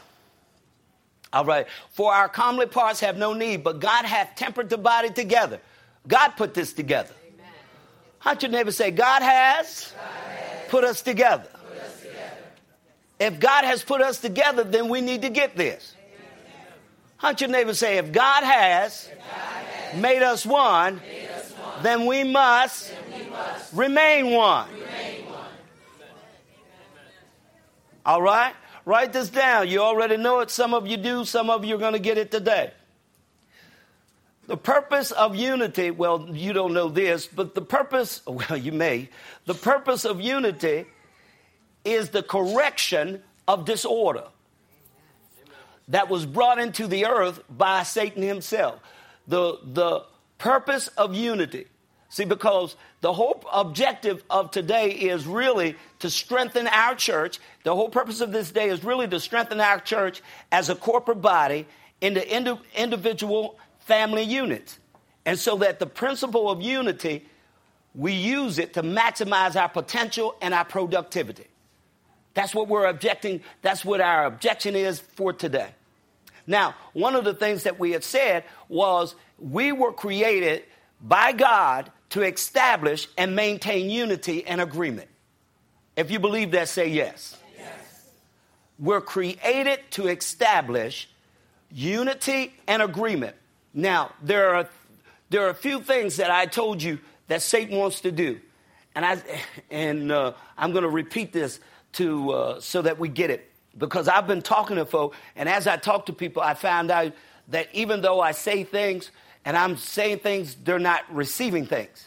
All 1.33 1.45
right. 1.45 1.67
For 1.91 2.13
our 2.13 2.29
comely 2.29 2.67
parts 2.67 3.01
have 3.01 3.17
no 3.17 3.33
need, 3.33 3.63
but 3.63 3.81
God 3.81 4.05
hath 4.05 4.35
tempered 4.35 4.69
the 4.69 4.79
body 4.79 5.11
together. 5.11 5.61
God 6.07 6.31
put 6.31 6.55
this 6.55 6.73
together. 6.73 7.15
Hunt 8.19 8.43
your 8.43 8.51
neighbor 8.51 8.73
say, 8.73 8.91
God 8.91 9.23
has, 9.23 9.93
God 9.97 10.05
has 10.05 10.69
put, 10.69 10.85
us 10.85 11.03
together. 11.03 11.49
put 11.53 11.79
us 11.79 12.01
together. 12.01 12.37
If 13.19 13.41
God 13.41 13.65
has 13.65 13.83
put 13.83 14.03
us 14.03 14.21
together, 14.21 14.63
then 14.63 14.89
we 14.89 15.01
need 15.01 15.23
to 15.23 15.31
get 15.31 15.57
this. 15.57 15.95
Hunt 17.17 17.41
your 17.41 17.51
neighbor 17.51 17.75
say, 17.75 17.99
if 17.99 18.13
God 18.13 18.45
has, 18.45 19.09
if 19.11 19.19
God 19.19 19.27
has 19.27 20.01
made, 20.01 20.23
us 20.23 20.45
one, 20.45 20.97
made 20.97 21.29
us 21.29 21.51
one, 21.53 21.83
then 21.83 22.07
we 22.07 22.25
must, 22.25 22.91
then 22.91 23.25
we 23.25 23.31
must 23.31 23.73
remain, 23.73 24.33
one. 24.33 24.69
remain 24.73 25.25
one. 25.27 25.47
All 28.05 28.21
right? 28.23 28.55
Write 28.85 29.13
this 29.13 29.29
down. 29.29 29.69
You 29.69 29.81
already 29.81 30.17
know 30.17 30.41
it. 30.41 30.51
Some 30.51 30.75
of 30.75 30.87
you 30.87 30.97
do, 30.97 31.25
some 31.25 31.51
of 31.51 31.65
you 31.65 31.75
are 31.75 31.79
going 31.79 31.93
to 31.93 31.99
get 31.99 32.19
it 32.19 32.31
today. 32.31 32.73
The 34.47 34.57
purpose 34.57 35.13
of 35.13 35.37
unity, 35.37 35.91
well, 35.91 36.29
you 36.33 36.53
don't 36.53 36.75
know 36.75 36.89
this, 36.89 37.27
but 37.27 37.55
the 37.55 37.63
purpose, 37.63 38.23
well, 38.27 38.57
you 38.57 38.73
may, 38.73 39.09
the 39.47 39.55
purpose 39.55 40.05
of 40.05 40.21
unity 40.21 40.87
is 41.85 42.11
the 42.11 42.23
correction 42.23 43.23
of 43.47 43.65
disorder 43.65 44.25
that 45.89 46.09
was 46.09 46.27
brought 46.27 46.59
into 46.59 46.87
the 46.87 47.07
earth 47.07 47.43
by 47.49 47.83
Satan 47.83 48.23
himself. 48.23 48.81
The, 49.27 49.59
the 49.63 50.05
purpose 50.39 50.89
of 50.89 51.15
unity 51.15 51.67
See, 52.13 52.25
because 52.25 52.75
the 53.03 53.13
whole 53.13 53.43
objective 53.53 54.25
of 54.29 54.51
today 54.51 54.91
is 54.91 55.27
really 55.27 55.77
to 56.01 56.11
strengthen 56.11 56.67
our 56.67 56.97
church. 56.97 57.39
The 57.63 57.73
whole 57.75 57.89
purpose 57.89 58.21
of 58.21 58.33
this 58.33 58.51
day 58.51 58.69
is 58.69 58.83
really 58.83 59.07
to 59.07 59.21
strengthen 59.21 59.61
our 59.61 59.79
church 59.79 60.21
as 60.51 60.69
a 60.69 60.75
corporate 60.75 61.23
body 61.23 61.67
into 62.01 62.27
indi- 62.29 62.61
individual 62.77 63.59
family 63.79 64.25
units. 64.25 64.77
And 65.25 65.39
so 65.39 65.59
that 65.59 65.79
the 65.79 65.87
principle 65.87 66.51
of 66.51 66.61
unity, 66.61 67.27
we 67.95 68.13
use 68.13 68.59
it 68.59 68.75
to 68.75 68.83
maximize 68.83 69.55
our 69.55 69.69
potential 69.69 70.35
and 70.43 70.53
our 70.53 70.65
productivity. 70.65 71.47
That's 72.35 72.57
what 72.57 72.67
we're 72.67 72.87
objecting, 72.87 73.41
that's 73.63 73.85
what 73.85 74.01
our 74.01 74.27
objection 74.27 74.75
is 74.75 74.99
for 74.99 75.33
today. 75.33 75.69
Now, 76.45 76.75
one 76.93 77.15
of 77.15 77.25
the 77.25 77.35
things 77.35 77.63
that 77.63 77.79
we 77.79 77.93
had 77.93 78.03
said 78.03 78.43
was 78.69 79.15
we 79.39 79.71
were 79.71 79.93
created 79.93 80.65
by 81.01 81.31
God 81.33 81.93
to 82.11 82.23
establish 82.23 83.09
and 83.17 83.35
maintain 83.35 83.89
unity 83.91 84.47
and 84.47 84.61
agreement. 84.61 85.09
If 85.97 86.11
you 86.11 86.19
believe 86.19 86.53
that, 86.53 86.69
say 86.69 86.89
yes. 86.89 87.37
yes. 87.59 88.11
We're 88.79 89.01
created 89.01 89.81
to 89.93 90.09
establish 90.09 91.09
unity 91.71 92.53
and 92.67 92.83
agreement. 92.83 93.37
Now, 93.73 94.13
there 94.23 94.55
are, 94.55 94.69
there 95.31 95.47
are 95.47 95.51
a 95.51 95.55
few 95.55 95.81
things 95.81 96.17
that 96.17 96.31
I 96.31 96.47
told 96.47 96.83
you 96.83 96.99
that 97.29 97.43
Satan 97.43 97.77
wants 97.77 98.01
to 98.01 98.11
do. 98.11 98.41
And, 98.95 99.05
I, 99.05 99.23
and 99.71 100.11
uh, 100.11 100.33
I'm 100.59 100.73
going 100.73 100.83
to 100.83 100.91
repeat 100.91 101.33
this 101.33 101.61
to, 101.93 102.31
uh, 102.33 102.61
so 102.61 102.83
that 102.83 102.99
we 102.99 103.09
get 103.09 103.31
it. 103.31 103.49
Because 103.79 104.09
I've 104.09 104.27
been 104.27 104.43
talking 104.43 104.77
to 104.77 104.85
folks, 104.85 105.17
and 105.37 105.49
as 105.49 105.69
I 105.69 105.77
talk 105.77 106.07
to 106.07 106.13
people, 106.13 106.43
I 106.43 106.55
found 106.55 106.91
out 106.91 107.13
that 107.49 107.69
even 107.73 108.01
though 108.01 108.21
I 108.21 108.33
say 108.33 108.65
things, 108.65 109.13
and 109.45 109.57
I'm 109.57 109.77
saying 109.77 110.19
things, 110.19 110.55
they're 110.55 110.79
not 110.79 111.03
receiving 111.13 111.67
things. 111.67 112.07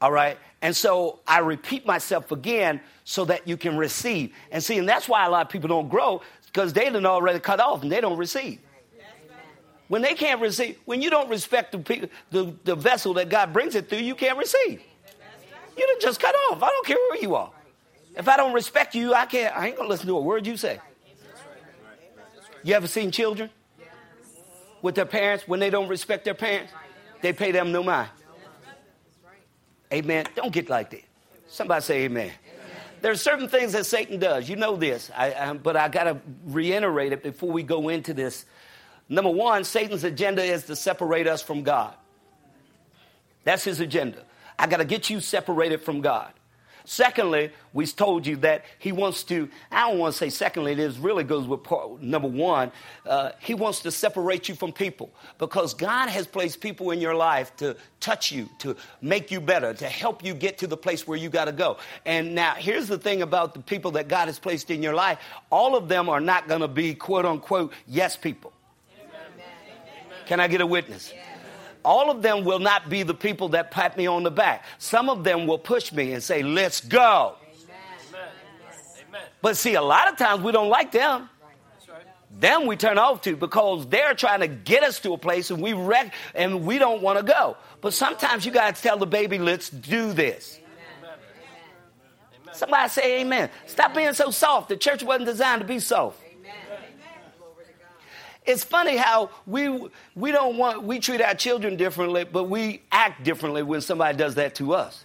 All 0.00 0.12
right? 0.12 0.38
And 0.62 0.74
so 0.74 1.20
I 1.26 1.38
repeat 1.38 1.86
myself 1.86 2.32
again 2.32 2.80
so 3.04 3.24
that 3.26 3.46
you 3.46 3.56
can 3.56 3.76
receive. 3.76 4.34
And 4.50 4.62
see, 4.62 4.78
and 4.78 4.88
that's 4.88 5.08
why 5.08 5.24
a 5.26 5.30
lot 5.30 5.46
of 5.46 5.48
people 5.52 5.68
don't 5.68 5.88
grow 5.88 6.22
because 6.46 6.72
they 6.72 6.90
done 6.90 7.06
already 7.06 7.38
cut 7.38 7.60
off 7.60 7.82
and 7.82 7.92
they 7.92 8.00
don't 8.00 8.16
receive. 8.16 8.60
When 9.88 10.02
they 10.02 10.14
can't 10.14 10.40
receive, 10.40 10.78
when 10.84 11.00
you 11.00 11.10
don't 11.10 11.28
respect 11.28 11.72
the, 11.72 12.08
the, 12.30 12.54
the 12.64 12.74
vessel 12.74 13.14
that 13.14 13.28
God 13.28 13.52
brings 13.52 13.74
it 13.74 13.88
through, 13.88 14.00
you 14.00 14.14
can't 14.14 14.36
receive. 14.36 14.82
You 15.76 15.86
done 15.86 15.96
just 16.00 16.20
cut 16.20 16.34
off. 16.50 16.62
I 16.62 16.68
don't 16.68 16.86
care 16.86 16.96
where 17.10 17.20
you 17.20 17.34
are. 17.34 17.50
If 18.16 18.28
I 18.28 18.36
don't 18.36 18.54
respect 18.54 18.94
you, 18.94 19.14
I 19.14 19.26
can't. 19.26 19.56
I 19.56 19.68
ain't 19.68 19.76
gonna 19.76 19.88
listen 19.88 20.06
to 20.06 20.16
a 20.16 20.20
word 20.20 20.46
you 20.46 20.56
say. 20.56 20.80
You 22.64 22.74
ever 22.74 22.88
seen 22.88 23.10
children? 23.10 23.50
With 24.86 24.94
their 24.94 25.04
parents 25.04 25.48
when 25.48 25.58
they 25.58 25.68
don't 25.68 25.88
respect 25.88 26.24
their 26.24 26.32
parents, 26.34 26.72
they 27.20 27.32
pay 27.32 27.50
them 27.50 27.72
no 27.72 27.82
mind. 27.82 28.08
Amen. 29.92 30.26
Don't 30.36 30.52
get 30.52 30.70
like 30.70 30.90
that. 30.90 31.02
Somebody 31.48 31.82
say 31.82 32.04
amen. 32.04 32.30
There's 33.02 33.20
certain 33.20 33.48
things 33.48 33.72
that 33.72 33.84
Satan 33.84 34.20
does. 34.20 34.48
You 34.48 34.54
know 34.54 34.76
this, 34.76 35.10
I, 35.14 35.34
I, 35.34 35.52
but 35.54 35.76
I 35.76 35.88
got 35.88 36.04
to 36.04 36.20
reiterate 36.46 37.12
it 37.12 37.24
before 37.24 37.50
we 37.50 37.64
go 37.64 37.88
into 37.88 38.14
this. 38.14 38.44
Number 39.08 39.30
one, 39.30 39.64
Satan's 39.64 40.04
agenda 40.04 40.44
is 40.44 40.66
to 40.66 40.76
separate 40.76 41.26
us 41.26 41.42
from 41.42 41.64
God. 41.64 41.92
That's 43.42 43.64
his 43.64 43.80
agenda. 43.80 44.22
I 44.56 44.68
got 44.68 44.76
to 44.76 44.84
get 44.84 45.10
you 45.10 45.18
separated 45.18 45.82
from 45.82 46.00
God. 46.00 46.32
Secondly, 46.88 47.50
we 47.72 47.84
told 47.84 48.24
you 48.28 48.36
that 48.36 48.64
he 48.78 48.92
wants 48.92 49.24
to, 49.24 49.48
I 49.72 49.90
don't 49.90 49.98
want 49.98 50.12
to 50.12 50.18
say 50.18 50.30
secondly, 50.30 50.72
this 50.74 50.96
really 50.98 51.24
goes 51.24 51.44
with 51.44 51.64
part, 51.64 52.00
number 52.00 52.28
one. 52.28 52.70
Uh, 53.04 53.32
he 53.40 53.54
wants 53.54 53.80
to 53.80 53.90
separate 53.90 54.48
you 54.48 54.54
from 54.54 54.72
people 54.72 55.10
because 55.38 55.74
God 55.74 56.08
has 56.08 56.28
placed 56.28 56.60
people 56.60 56.92
in 56.92 57.00
your 57.00 57.16
life 57.16 57.54
to 57.56 57.76
touch 57.98 58.30
you, 58.30 58.48
to 58.60 58.76
make 59.02 59.32
you 59.32 59.40
better, 59.40 59.74
to 59.74 59.88
help 59.88 60.24
you 60.24 60.32
get 60.32 60.58
to 60.58 60.68
the 60.68 60.76
place 60.76 61.08
where 61.08 61.18
you 61.18 61.28
got 61.28 61.46
to 61.46 61.52
go. 61.52 61.78
And 62.04 62.36
now, 62.36 62.54
here's 62.54 62.86
the 62.86 62.98
thing 62.98 63.20
about 63.20 63.52
the 63.52 63.60
people 63.60 63.90
that 63.92 64.06
God 64.06 64.26
has 64.26 64.38
placed 64.38 64.70
in 64.70 64.80
your 64.80 64.94
life 64.94 65.18
all 65.50 65.74
of 65.74 65.88
them 65.88 66.08
are 66.08 66.20
not 66.20 66.46
going 66.46 66.60
to 66.60 66.68
be 66.68 66.94
quote 66.94 67.26
unquote 67.26 67.72
yes 67.88 68.16
people. 68.16 68.52
Can 70.26 70.38
I 70.38 70.46
get 70.46 70.60
a 70.60 70.66
witness? 70.66 71.12
All 71.86 72.10
of 72.10 72.20
them 72.20 72.44
will 72.44 72.58
not 72.58 72.90
be 72.90 73.04
the 73.04 73.14
people 73.14 73.50
that 73.50 73.70
pat 73.70 73.96
me 73.96 74.08
on 74.08 74.24
the 74.24 74.30
back. 74.30 74.64
Some 74.78 75.08
of 75.08 75.22
them 75.22 75.46
will 75.46 75.58
push 75.58 75.92
me 75.92 76.14
and 76.14 76.22
say, 76.22 76.42
let's 76.42 76.80
go. 76.80 77.36
But 79.40 79.56
see, 79.56 79.74
a 79.74 79.82
lot 79.82 80.10
of 80.10 80.18
times 80.18 80.42
we 80.42 80.50
don't 80.50 80.68
like 80.68 80.90
them. 80.90 81.30
Them 82.40 82.66
we 82.66 82.76
turn 82.76 82.98
off 82.98 83.22
to 83.22 83.36
because 83.36 83.86
they're 83.86 84.14
trying 84.14 84.40
to 84.40 84.48
get 84.48 84.82
us 84.82 84.98
to 85.00 85.12
a 85.12 85.18
place 85.18 85.52
and 85.52 85.62
we 85.62 85.74
wreck 85.74 86.12
and 86.34 86.66
we 86.66 86.78
don't 86.78 87.02
want 87.02 87.18
to 87.18 87.24
go. 87.24 87.56
But 87.80 87.94
sometimes 87.94 88.44
you 88.44 88.50
got 88.50 88.74
to 88.74 88.82
tell 88.82 88.98
the 88.98 89.06
baby, 89.06 89.38
let's 89.38 89.70
do 89.70 90.12
this. 90.12 90.58
Somebody 92.52 92.88
say 92.88 93.20
amen. 93.20 93.48
Stop 93.66 93.94
being 93.94 94.12
so 94.12 94.32
soft. 94.32 94.70
The 94.70 94.76
church 94.76 95.04
wasn't 95.04 95.26
designed 95.26 95.60
to 95.60 95.68
be 95.68 95.78
soft. 95.78 96.18
It's 98.46 98.62
funny 98.62 98.96
how 98.96 99.30
we 99.46 99.88
we 100.14 100.30
don't 100.30 100.56
want 100.56 100.82
we 100.84 100.98
treat 101.00 101.20
our 101.20 101.34
children 101.34 101.76
differently, 101.76 102.24
but 102.24 102.44
we 102.44 102.82
act 102.92 103.24
differently 103.24 103.62
when 103.62 103.80
somebody 103.80 104.16
does 104.16 104.36
that 104.36 104.54
to 104.56 104.74
us. 104.74 105.04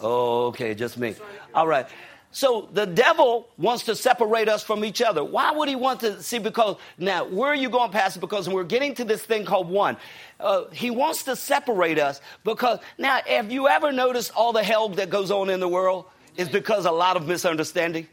Oh, 0.00 0.46
okay, 0.46 0.74
just 0.74 0.98
me. 0.98 1.14
All 1.54 1.66
right. 1.66 1.86
So 2.34 2.68
the 2.72 2.86
devil 2.86 3.46
wants 3.58 3.84
to 3.84 3.94
separate 3.94 4.48
us 4.48 4.64
from 4.64 4.86
each 4.86 5.02
other. 5.02 5.22
Why 5.22 5.52
would 5.52 5.68
he 5.68 5.76
want 5.76 6.00
to 6.00 6.22
see? 6.22 6.38
Because 6.38 6.76
now, 6.96 7.24
where 7.24 7.50
are 7.50 7.54
you 7.54 7.68
going, 7.68 7.92
Pastor? 7.92 8.20
Because 8.20 8.48
we're 8.48 8.64
getting 8.64 8.94
to 8.94 9.04
this 9.04 9.22
thing 9.22 9.44
called 9.44 9.68
one. 9.68 9.98
Uh, 10.40 10.64
he 10.72 10.90
wants 10.90 11.24
to 11.24 11.36
separate 11.36 11.98
us 11.98 12.22
because 12.42 12.78
now, 12.96 13.20
have 13.26 13.52
you 13.52 13.68
ever 13.68 13.92
noticed 13.92 14.32
all 14.34 14.52
the 14.52 14.62
hell 14.62 14.88
that 14.88 15.10
goes 15.10 15.30
on 15.30 15.50
in 15.50 15.60
the 15.60 15.68
world 15.68 16.06
is 16.38 16.48
because 16.48 16.86
a 16.86 16.90
lot 16.90 17.16
of 17.16 17.28
misunderstanding? 17.28 18.08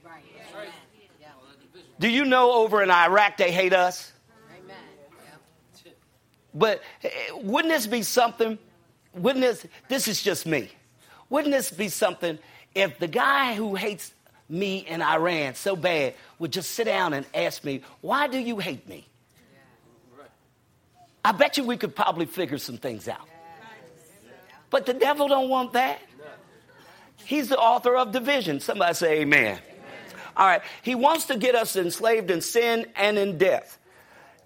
Do 1.99 2.09
you 2.09 2.25
know 2.25 2.53
over 2.53 2.81
in 2.81 2.89
Iraq 2.89 3.37
they 3.37 3.51
hate 3.51 3.73
us? 3.73 4.11
Amen. 4.57 4.77
But 6.53 6.81
eh, 7.03 7.09
wouldn't 7.41 7.73
this 7.73 7.87
be 7.87 8.03
something? 8.03 8.57
Wouldn't 9.13 9.43
this, 9.43 9.65
this 9.89 10.07
is 10.07 10.21
just 10.21 10.45
me. 10.45 10.69
Wouldn't 11.29 11.53
this 11.53 11.69
be 11.69 11.89
something 11.89 12.39
if 12.73 12.99
the 12.99 13.07
guy 13.07 13.53
who 13.53 13.75
hates 13.75 14.13
me 14.47 14.79
in 14.79 15.01
Iran 15.01 15.55
so 15.55 15.75
bad 15.75 16.15
would 16.39 16.51
just 16.51 16.71
sit 16.71 16.85
down 16.85 17.13
and 17.13 17.25
ask 17.33 17.63
me, 17.63 17.81
why 18.01 18.27
do 18.27 18.39
you 18.39 18.57
hate 18.57 18.87
me? 18.87 19.05
I 21.23 21.33
bet 21.33 21.57
you 21.57 21.63
we 21.65 21.77
could 21.77 21.95
probably 21.95 22.25
figure 22.25 22.57
some 22.57 22.77
things 22.77 23.07
out. 23.07 23.27
But 24.69 24.85
the 24.85 24.93
devil 24.93 25.27
don't 25.27 25.49
want 25.49 25.73
that. 25.73 26.01
He's 27.25 27.49
the 27.49 27.57
author 27.57 27.95
of 27.95 28.11
division. 28.11 28.59
Somebody 28.59 28.93
say 28.93 29.21
amen. 29.21 29.59
All 30.35 30.47
right. 30.47 30.61
He 30.81 30.95
wants 30.95 31.25
to 31.25 31.37
get 31.37 31.55
us 31.55 31.75
enslaved 31.75 32.31
in 32.31 32.41
sin 32.41 32.85
and 32.95 33.17
in 33.17 33.37
death. 33.37 33.77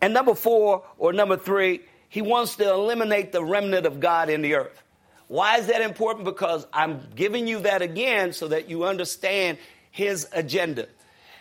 And 0.02 0.14
number 0.14 0.36
four 0.36 0.84
or 0.98 1.14
number 1.14 1.38
three, 1.38 1.82
he 2.10 2.22
wants 2.22 2.58
to 2.58 2.70
eliminate 2.70 3.32
the 3.32 3.44
remnant 3.44 3.86
of 3.86 4.00
God 4.00 4.30
in 4.30 4.42
the 4.42 4.56
earth. 4.56 4.84
Why 5.28 5.58
is 5.58 5.68
that 5.68 5.82
important? 5.82 6.26
Because 6.26 6.68
I'm 6.74 7.08
giving 7.16 7.48
you 7.48 7.62
that 7.62 7.82
again 7.82 8.34
so 8.34 8.50
that 8.50 8.70
you 8.70 8.84
understand 8.84 9.58
his 9.92 10.28
agenda. 10.34 10.88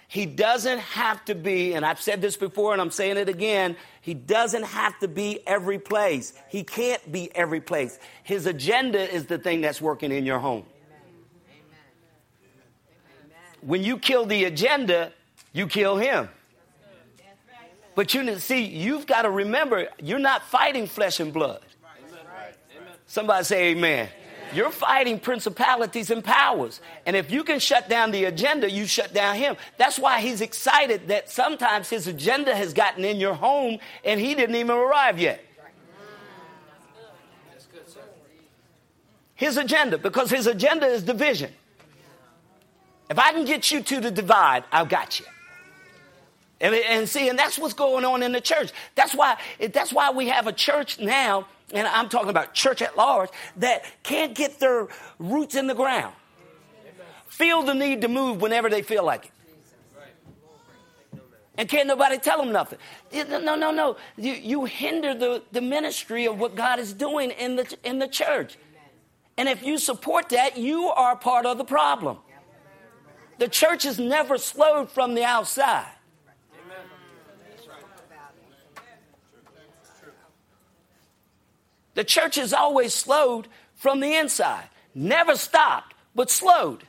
He 0.09 0.27
doesn't 0.27 0.79
have 0.79 1.25
to 1.25 1.35
be, 1.35 1.73
and 1.73 1.87
I've 1.87 2.01
said 2.01 2.21
this 2.21 2.37
before 2.37 2.73
and 2.73 2.83
I'm 2.83 2.91
saying 2.91 3.17
it 3.17 3.29
again, 3.29 3.77
he 4.03 4.15
doesn't 4.15 4.65
have 4.65 4.99
to 5.01 5.09
be 5.09 5.41
every 5.47 5.79
place. 5.79 6.35
He 6.49 6.65
can't 6.65 7.11
be 7.11 7.35
every 7.35 7.61
place. 7.61 7.99
His 8.23 8.47
agenda 8.47 9.11
is 9.11 9.27
the 9.27 9.39
thing 9.39 9.63
that's 9.63 9.81
working 9.81 10.13
in 10.13 10.27
your 10.27 10.39
home. 10.39 10.65
When 13.63 13.83
you 13.83 13.99
kill 13.99 14.27
the 14.27 14.45
agenda, 14.45 15.13
you 15.53 15.67
kill 15.67 15.97
him. 15.97 16.29
But 17.95 18.15
you 18.15 18.39
see, 18.39 18.65
you've 18.65 19.07
got 19.07 19.23
to 19.23 19.31
remember, 19.31 19.89
you're 20.03 20.19
not 20.19 20.43
fighting 20.45 20.87
flesh 20.87 21.21
and 21.21 21.33
blood. 21.33 21.61
Somebody 23.07 23.45
say 23.45 23.71
amen. 23.71 24.09
You're 24.55 24.71
fighting 24.71 25.19
principalities 25.19 26.11
and 26.11 26.23
powers. 26.23 26.81
And 27.07 27.17
if 27.17 27.31
you 27.31 27.45
can 27.45 27.59
shut 27.59 27.89
down 27.89 28.11
the 28.11 28.25
agenda, 28.25 28.71
you 28.71 28.87
shut 28.87 29.15
down 29.15 29.37
him. 29.37 29.57
That's 29.79 29.99
why 29.99 30.21
he's 30.21 30.41
excited 30.41 31.09
that 31.09 31.31
sometimes 31.31 31.89
his 31.89 32.07
agenda 32.07 32.55
has 32.55 32.73
gotten 32.73 33.05
in 33.05 33.19
your 33.19 33.35
home 33.35 33.79
and 34.05 34.21
he 34.21 34.35
didn't 34.35 34.57
even 34.57 34.71
arrive 34.71 35.19
yet. 35.19 35.43
His 39.35 39.57
agenda, 39.57 39.99
because 39.99 40.31
his 40.31 40.47
agenda 40.47 40.87
is 40.87 41.03
division. 41.03 41.53
If 43.13 43.19
I 43.19 43.33
can 43.33 43.45
get 43.45 43.71
you 43.71 43.83
to 43.83 44.01
the 44.01 44.11
divide, 44.11 44.65
I've 44.73 44.89
got 44.89 45.21
you. 45.21 45.27
And, 46.63 46.75
and, 46.75 47.07
see, 47.07 47.29
and 47.29 47.39
that's 47.39 47.59
what's 47.59 47.75
going 47.75 48.07
on 48.07 48.23
in 48.23 48.33
the 48.33 48.41
church. 48.41 48.73
That's 48.95 49.15
why, 49.15 49.37
that's 49.71 49.93
why 49.93 50.13
we 50.13 50.29
have 50.29 50.47
a 50.47 50.53
church 50.53 50.99
now, 50.99 51.47
and 51.75 51.87
I'm 51.87 52.09
talking 52.09 52.31
about 52.31 52.55
church 52.55 52.81
at 52.81 52.97
large, 52.97 53.29
that 53.57 53.85
can't 54.03 54.35
get 54.35 54.61
their 54.61 54.89
roots 55.19 55.57
in 55.57 55.67
the 55.67 55.75
ground. 55.75 56.15
Feel 57.27 57.61
the 57.61 57.75
need 57.75 58.01
to 58.01 58.09
move 58.09 58.41
whenever 58.41 58.71
they 58.71 58.81
feel 58.81 59.05
like 59.05 59.27
it. 59.27 59.33
And 61.59 61.69
can't 61.69 61.89
nobody 61.89 62.17
tell 62.17 62.39
them 62.39 62.51
nothing. 62.51 62.79
No, 63.13 63.57
no, 63.57 63.71
no. 63.71 63.97
You, 64.17 64.33
you 64.33 64.65
hinder 64.65 65.13
the, 65.13 65.43
the 65.53 65.61
ministry 65.61 66.25
of 66.27 66.39
what 66.39 66.55
God 66.55 66.79
is 66.79 66.95
doing 66.95 67.31
in 67.33 67.57
the, 67.57 67.77
in 67.85 67.99
the 67.99 68.09
church. 68.09 68.57
And 69.37 69.51
if 69.51 69.63
you 69.63 69.77
support 69.77 70.31
that, 70.31 70.57
you 70.57 70.89
are 70.89 71.15
part 71.15 71.45
of 71.45 71.59
the 71.59 71.65
problem. 71.65 72.17
The 73.39 73.49
church 73.49 73.85
is 73.85 73.99
never 73.99 74.39
slowed 74.39 74.91
from 74.91 75.15
the 75.15 75.25
outside. 75.25 75.91
The 81.95 82.05
church 82.05 82.39
is 82.39 82.53
always 82.53 82.95
slowed 82.95 83.49
from 83.75 84.01
the 84.01 84.15
inside. 84.15 84.69
Never 84.95 85.37
stopped, 85.37 85.95
but 86.15 86.31
slowed. 86.31 86.85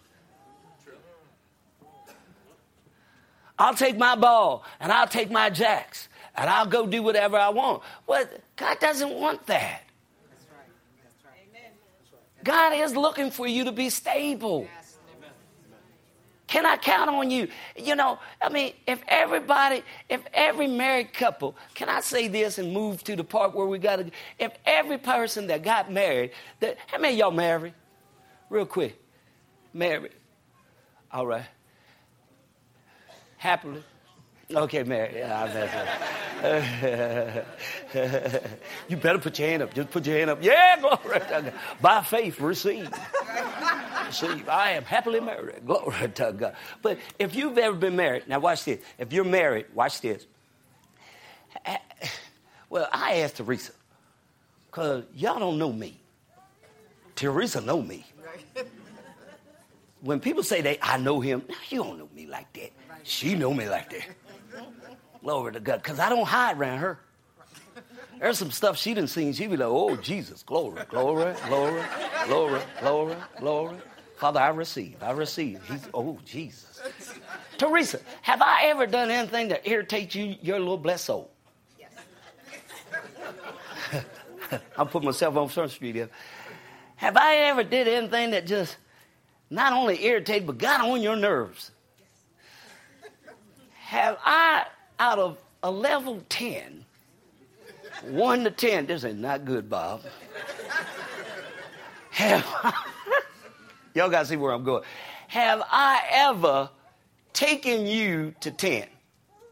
I'll 3.57 3.75
take 3.75 3.97
my 3.97 4.15
ball 4.15 4.65
and 4.79 4.91
I'll 4.91 5.07
take 5.07 5.29
my 5.29 5.49
jacks 5.49 6.07
and 6.35 6.49
I'll 6.49 6.65
go 6.65 6.87
do 6.87 7.03
whatever 7.03 7.37
I 7.37 7.49
want. 7.49 7.83
Well, 8.07 8.25
God 8.55 8.79
doesn't 8.79 9.11
want 9.11 9.45
that. 9.47 9.83
God 12.43 12.73
is 12.73 12.95
looking 12.95 13.31
for 13.31 13.47
you 13.47 13.63
to 13.65 13.71
be 13.71 13.89
stable. 13.89 14.67
Can 16.53 16.67
I 16.67 16.77
count 16.77 17.09
on 17.09 17.31
you? 17.31 17.47
You 17.75 17.95
know, 17.95 18.19
I 18.39 18.49
mean, 18.49 18.73
if 18.85 19.01
everybody, 19.07 19.81
if 20.07 20.21
every 20.31 20.67
married 20.67 21.11
couple, 21.11 21.55
can 21.73 21.89
I 21.89 21.99
say 21.99 22.27
this 22.27 22.59
and 22.59 22.71
move 22.71 23.03
to 23.05 23.15
the 23.15 23.23
part 23.23 23.55
where 23.55 23.65
we 23.65 23.79
got 23.79 23.95
to, 23.95 24.11
if 24.37 24.51
every 24.63 24.99
person 24.99 25.47
that 25.47 25.63
got 25.63 25.91
married, 25.91 26.29
that, 26.59 26.77
how 26.85 26.99
many 26.99 27.17
y'all 27.17 27.31
married? 27.31 27.73
Real 28.51 28.67
quick. 28.67 28.95
Married. 29.73 30.11
All 31.11 31.25
right. 31.25 31.45
Happily. 33.37 33.83
Okay, 34.53 34.83
Mary. 34.83 35.11
Yeah, 35.17 35.45
you 38.87 38.97
better 38.97 39.17
put 39.17 39.39
your 39.39 39.47
hand 39.47 39.63
up. 39.63 39.73
Just 39.73 39.89
put 39.89 40.05
your 40.05 40.19
hand 40.19 40.29
up. 40.29 40.43
Yeah, 40.43 40.79
glory. 40.79 41.51
By 41.81 42.03
faith, 42.03 42.39
receive. 42.39 42.91
I 44.21 44.71
am 44.71 44.83
happily 44.83 45.19
married. 45.19 45.61
Glory 45.65 46.09
to 46.09 46.33
God. 46.33 46.55
But 46.81 46.99
if 47.19 47.35
you've 47.35 47.57
ever 47.57 47.75
been 47.75 47.95
married, 47.95 48.27
now 48.27 48.39
watch 48.39 48.65
this. 48.65 48.79
If 48.97 49.13
you're 49.13 49.23
married, 49.23 49.67
watch 49.73 50.01
this. 50.01 50.25
Well, 52.69 52.89
I 52.91 53.19
asked 53.19 53.37
Teresa, 53.37 53.71
because 54.65 55.03
y'all 55.15 55.39
don't 55.39 55.59
know 55.59 55.71
me. 55.71 55.99
Teresa 57.15 57.61
know 57.61 57.81
me. 57.81 58.05
When 60.01 60.19
people 60.19 60.43
say 60.43 60.61
they, 60.61 60.79
I 60.81 60.97
know 60.97 61.19
him, 61.19 61.43
you 61.69 61.83
don't 61.83 61.99
know 61.99 62.09
me 62.15 62.25
like 62.25 62.51
that. 62.53 62.71
She 63.03 63.35
know 63.35 63.53
me 63.53 63.69
like 63.69 63.91
that. 63.91 64.07
Glory 65.21 65.53
to 65.53 65.59
God. 65.59 65.83
Because 65.83 65.99
I 65.99 66.09
don't 66.09 66.25
hide 66.25 66.57
around 66.57 66.79
her. 66.79 66.99
There's 68.19 68.37
some 68.37 68.51
stuff 68.51 68.77
she 68.77 68.93
didn't 68.93 69.09
see. 69.09 69.31
She'd 69.33 69.51
be 69.51 69.57
like, 69.57 69.69
oh, 69.69 69.95
Jesus, 69.95 70.43
glory, 70.43 70.81
glory, 70.89 71.35
glory, 71.47 71.83
glory, 72.25 72.61
glory, 72.79 73.15
glory. 73.39 73.77
Father, 74.23 74.39
I 74.39 74.51
receive. 74.51 75.03
I 75.03 75.11
receive. 75.11 75.61
He's, 75.67 75.89
oh, 75.93 76.17
Jesus. 76.23 76.81
Teresa, 77.57 77.99
have 78.21 78.41
I 78.41 78.67
ever 78.67 78.87
done 78.87 79.11
anything 79.11 79.49
that 79.49 79.67
irritates 79.67 80.15
you, 80.15 80.37
your 80.41 80.59
little 80.59 80.77
blessed 80.77 81.03
soul? 81.03 81.29
Yes. 81.77 81.91
I'll 84.77 84.85
put 84.85 85.03
myself 85.03 85.35
on 85.35 85.49
Front 85.49 85.71
Street 85.71 85.95
here. 85.95 86.09
Have 86.95 87.17
I 87.17 87.35
ever 87.35 87.63
did 87.63 87.89
anything 87.89 88.31
that 88.31 88.47
just 88.47 88.77
not 89.49 89.73
only 89.73 90.01
irritated, 90.05 90.47
but 90.47 90.57
got 90.57 90.79
on 90.79 91.01
your 91.01 91.17
nerves. 91.17 91.71
Have 93.81 94.17
I, 94.23 94.67
out 94.99 95.19
of 95.19 95.37
a 95.63 95.69
level 95.69 96.23
10, 96.29 96.85
1 98.03 98.43
to 98.45 98.51
10, 98.51 98.85
this 98.85 99.03
is 99.03 99.15
not 99.15 99.43
good, 99.43 99.69
Bob. 99.69 100.01
Have 102.11 102.45
I, 102.63 102.92
y'all 103.93 104.09
got 104.09 104.21
to 104.21 104.25
see 104.25 104.35
where 104.35 104.51
I'm 104.51 104.63
going. 104.63 104.83
Have 105.27 105.63
I 105.71 106.01
ever 106.11 106.69
taken 107.33 107.87
you 107.87 108.33
to 108.41 108.51
10? 108.51 108.87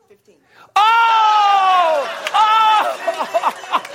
15. 0.10 0.36
Oh! 0.76 2.18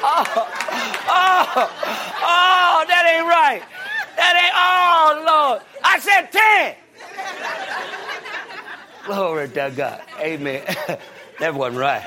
Oh! 0.00 0.24
oh! 0.24 0.48
Oh! 1.08 1.70
Oh! 2.22 2.84
That 2.88 3.04
ain't 3.14 3.26
right. 3.26 3.62
That 4.16 4.34
ain't, 4.36 4.54
oh, 4.54 5.22
Lord. 5.26 5.62
I 5.84 5.98
said 5.98 6.32
10. 6.32 6.76
Glory 9.06 9.48
to 9.48 9.72
God. 9.74 10.02
Amen. 10.20 10.62
that 11.40 11.54
wasn't 11.54 11.80
right. 11.80 12.02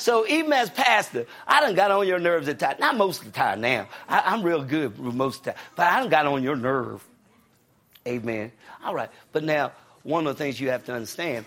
So 0.00 0.26
even 0.26 0.50
as 0.54 0.70
pastor, 0.70 1.26
I 1.46 1.60
done 1.60 1.74
got 1.74 1.90
on 1.90 2.08
your 2.08 2.18
nerves 2.18 2.48
at 2.48 2.58
times. 2.58 2.80
Not 2.80 2.96
most 2.96 3.20
of 3.20 3.26
the 3.26 3.32
time 3.32 3.60
now. 3.60 3.86
I, 4.08 4.32
am 4.32 4.42
real 4.42 4.64
good 4.64 4.98
most 4.98 5.40
of 5.40 5.44
the 5.44 5.50
time. 5.52 5.60
But 5.76 5.88
I 5.88 6.00
done 6.00 6.08
got 6.08 6.26
on 6.26 6.42
your 6.42 6.56
nerve. 6.56 7.06
Amen. 8.08 8.50
All 8.82 8.94
right. 8.94 9.10
But 9.30 9.44
now, 9.44 9.72
one 10.02 10.26
of 10.26 10.38
the 10.38 10.42
things 10.42 10.58
you 10.58 10.70
have 10.70 10.86
to 10.86 10.94
understand. 10.94 11.44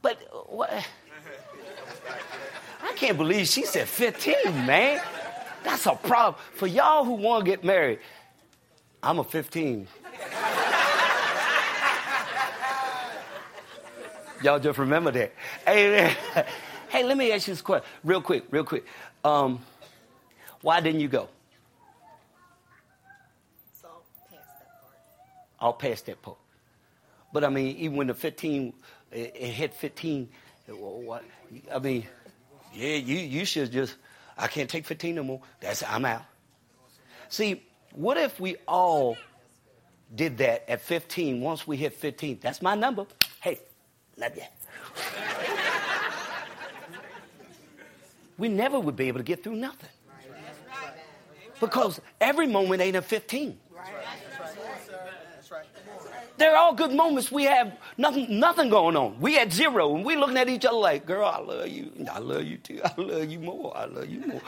But 0.00 0.16
what? 0.48 0.72
I 2.82 2.92
can't 2.94 3.18
believe 3.18 3.46
she 3.46 3.66
said 3.66 3.86
15, 3.86 4.64
man. 4.64 5.02
That's 5.62 5.84
a 5.84 5.94
problem. 5.94 6.42
For 6.54 6.66
y'all 6.66 7.04
who 7.04 7.12
want 7.12 7.44
to 7.44 7.50
get 7.50 7.62
married, 7.62 7.98
I'm 9.02 9.18
a 9.18 9.24
15. 9.24 9.86
Y'all 14.42 14.58
just 14.58 14.78
remember 14.78 15.10
that. 15.10 15.32
Hey, 15.66 16.16
hey, 16.92 17.04
let 17.04 17.16
me 17.16 17.32
ask 17.32 17.48
you 17.48 17.54
this 17.54 17.62
question, 17.62 17.88
real 18.04 18.20
quick, 18.20 18.44
real 18.50 18.64
quick. 18.64 18.84
Um, 19.24 19.60
why 20.60 20.80
didn't 20.80 21.00
you 21.00 21.08
go? 21.08 21.28
So 23.80 23.88
I'll 23.88 24.02
pass 24.30 24.46
that 24.58 24.82
part. 24.82 24.94
I'll 25.58 25.72
pass 25.72 26.02
that 26.02 26.20
part. 26.20 26.36
But 27.32 27.44
I 27.44 27.48
mean, 27.48 27.76
even 27.78 27.96
when 27.96 28.08
the 28.08 28.14
15, 28.14 28.74
it, 29.10 29.32
it 29.34 29.48
hit 29.48 29.72
15, 29.72 30.28
it, 30.68 30.78
what, 30.78 31.24
I 31.74 31.78
mean, 31.78 32.06
yeah, 32.74 32.96
you, 32.96 33.16
you 33.16 33.46
should 33.46 33.72
just, 33.72 33.96
I 34.36 34.46
can't 34.46 34.68
take 34.68 34.84
15 34.84 35.14
no 35.14 35.22
more. 35.22 35.40
That's, 35.60 35.82
I'm 35.82 36.04
out. 36.04 36.24
See, 37.30 37.62
what 37.94 38.18
if 38.18 38.38
we 38.38 38.56
all 38.68 39.16
did 40.14 40.36
that 40.38 40.68
at 40.68 40.82
15 40.82 41.40
once 41.40 41.66
we 41.66 41.78
hit 41.78 41.94
15? 41.94 42.40
That's 42.42 42.60
my 42.60 42.74
number. 42.74 43.06
Hey, 43.40 43.60
Love 44.16 44.36
you. 44.36 44.42
We 48.42 48.48
never 48.48 48.80
would 48.80 48.96
be 48.96 49.06
able 49.06 49.20
to 49.20 49.24
get 49.24 49.44
through 49.44 49.54
nothing. 49.54 49.88
Because 51.60 52.00
every 52.20 52.48
moment 52.48 52.82
ain't 52.82 52.96
a 52.96 53.02
15. 53.02 53.56
They're 56.38 56.56
all 56.56 56.74
good 56.74 56.90
moments. 56.90 57.30
We 57.30 57.44
have 57.44 57.72
nothing, 57.96 58.40
nothing 58.40 58.68
going 58.68 58.96
on. 58.96 59.20
We 59.20 59.38
at 59.38 59.52
zero, 59.52 59.94
and 59.94 60.04
we 60.04 60.16
looking 60.16 60.36
at 60.38 60.48
each 60.48 60.64
other 60.64 60.76
like, 60.76 61.06
"Girl, 61.06 61.24
I 61.24 61.38
love 61.38 61.68
you. 61.68 61.92
I 62.10 62.18
love 62.18 62.42
you 62.42 62.56
too. 62.56 62.80
I 62.84 62.92
love 63.00 63.30
you 63.30 63.38
more. 63.38 63.76
I 63.76 63.84
love 63.84 64.08
you 64.08 64.26
more." 64.26 64.40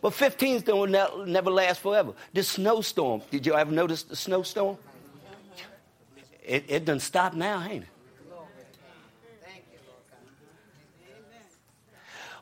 But 0.00 0.12
15s 0.12 0.64
don't 0.64 0.92
never 1.26 1.50
last 1.50 1.80
forever. 1.80 2.12
This 2.32 2.48
snowstorm. 2.50 3.22
Did 3.32 3.44
y'all 3.44 3.56
ever 3.56 3.72
notice 3.72 4.04
the 4.04 4.14
snowstorm? 4.14 4.78
It, 6.44 6.64
it 6.68 6.84
doesn't 6.84 7.00
stop 7.00 7.34
now, 7.34 7.60
ain't 7.68 7.82
it? 7.82 7.89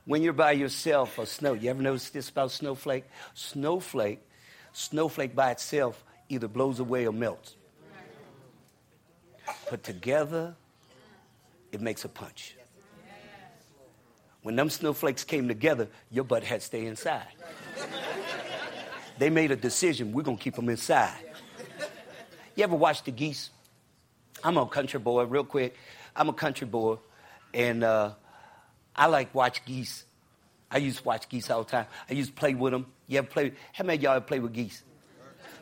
When 0.09 0.23
you're 0.23 0.33
by 0.33 0.53
yourself, 0.53 1.19
or 1.19 1.27
snow, 1.27 1.53
you 1.53 1.69
ever 1.69 1.83
notice 1.83 2.09
this 2.09 2.31
about 2.31 2.51
snowflake? 2.51 3.05
Snowflake, 3.35 4.27
snowflake 4.73 5.35
by 5.35 5.51
itself 5.51 6.03
either 6.31 6.49
blows 6.49 6.81
away 6.81 7.07
or 7.07 7.13
melts. 7.13 7.57
Put 9.67 9.85
together, 9.85 10.57
it 11.73 11.83
makes 11.83 12.07
a 12.07 12.09
punch. 12.09 12.57
When 14.41 14.57
them 14.57 14.71
snowflakes 14.71 15.25
came 15.25 15.47
together, 15.47 15.89
your 16.11 16.25
butt 16.25 16.43
had 16.43 16.61
to 16.61 16.67
stay 16.67 16.87
inside. 16.87 17.29
They 19.19 19.29
made 19.29 19.51
a 19.51 19.57
decision, 19.57 20.13
we're 20.13 20.23
to 20.23 20.37
keep 20.37 20.55
them 20.55 20.71
inside. 20.71 21.19
You 22.57 22.65
ever 22.65 22.77
watch 22.77 23.03
the 23.03 23.11
geese? 23.11 23.51
I'm 24.43 24.57
a 24.57 24.65
country 24.65 25.01
boy, 25.01 25.25
real 25.25 25.45
quick. 25.45 25.77
I'm 26.17 26.31
a 26.31 26.33
country 26.33 26.67
boy, 26.67 26.97
and 27.53 27.85
uh, 27.85 28.13
I 28.99 29.07
like 29.07 29.35
watch 29.35 29.65
geese. 29.65 30.05
I 30.71 30.79
used 30.79 30.99
to 30.99 31.05
watch 31.05 31.29
geese 31.29 31.51
all 31.51 31.63
the 31.63 31.71
time. 31.71 31.87
I 32.11 32.13
used 32.13 32.31
to 32.31 32.37
play 32.37 32.55
with 32.55 32.73
them. 32.73 32.87
You 33.07 33.19
ever 33.19 33.27
play? 33.27 33.53
How 33.73 33.85
many 33.85 34.03
y'all 34.03 34.17
ever 34.17 34.25
play 34.25 34.41
with 34.41 34.53
geese? 34.53 34.83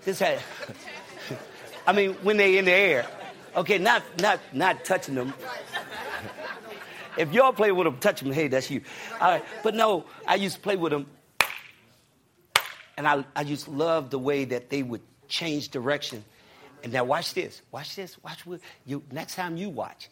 This 0.05 0.19
had, 0.19 0.41
I 1.87 1.93
mean, 1.93 2.15
when 2.23 2.37
they 2.37 2.59
in 2.59 2.65
the 2.65 2.73
air. 2.73 3.07
Okay, 3.55 3.79
not 3.79 4.03
not 4.21 4.41
not 4.53 4.85
touching 4.85 5.15
them. 5.15 5.33
if 7.17 7.33
y'all 7.33 7.53
play 7.53 7.71
with 7.73 7.85
them, 7.85 7.99
touch 7.99 8.21
them. 8.21 8.33
Hey, 8.33 8.49
that's 8.49 8.71
you. 8.71 8.81
All 9.21 9.31
right, 9.31 9.45
but 9.63 9.75
no, 9.75 10.05
I 10.27 10.35
used 10.35 10.57
to 10.57 10.61
play 10.63 10.77
with 10.77 10.93
them, 10.93 11.07
and 12.97 13.07
I 13.07 13.25
I 13.35 13.45
just 13.45 13.69
loved 13.69 14.11
the 14.11 14.19
way 14.19 14.45
that 14.47 14.71
they 14.71 14.83
would 14.83 15.03
change 15.29 15.71
direction 15.71 16.25
and 16.87 16.93
now 16.93 17.03
watch 17.03 17.35
this. 17.35 17.63
Watch 17.73 17.97
this. 17.97 18.23
Watch 18.23 18.47
what 18.47 18.61
you 18.85 19.03
next 19.11 19.35
time 19.35 19.57
you 19.57 19.69
watch. 19.69 20.09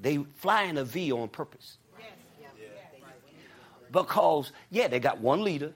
They 0.00 0.18
fly 0.38 0.64
in 0.64 0.76
a 0.76 0.84
V 0.84 1.12
on 1.12 1.28
purpose. 1.28 1.76
Because, 3.92 4.52
yeah, 4.70 4.88
they 4.88 5.00
got 5.00 5.18
one 5.20 5.42
leader, 5.42 5.72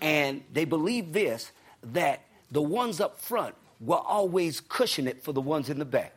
and 0.00 0.42
they 0.52 0.64
believe 0.64 1.12
this 1.12 1.52
that 1.92 2.22
the 2.50 2.62
ones 2.62 3.00
up 3.00 3.20
front 3.20 3.54
will 3.80 4.04
always 4.06 4.60
cushion 4.60 5.06
it 5.06 5.22
for 5.22 5.32
the 5.32 5.40
ones 5.40 5.68
in 5.68 5.78
the 5.78 5.84
back. 5.84 6.14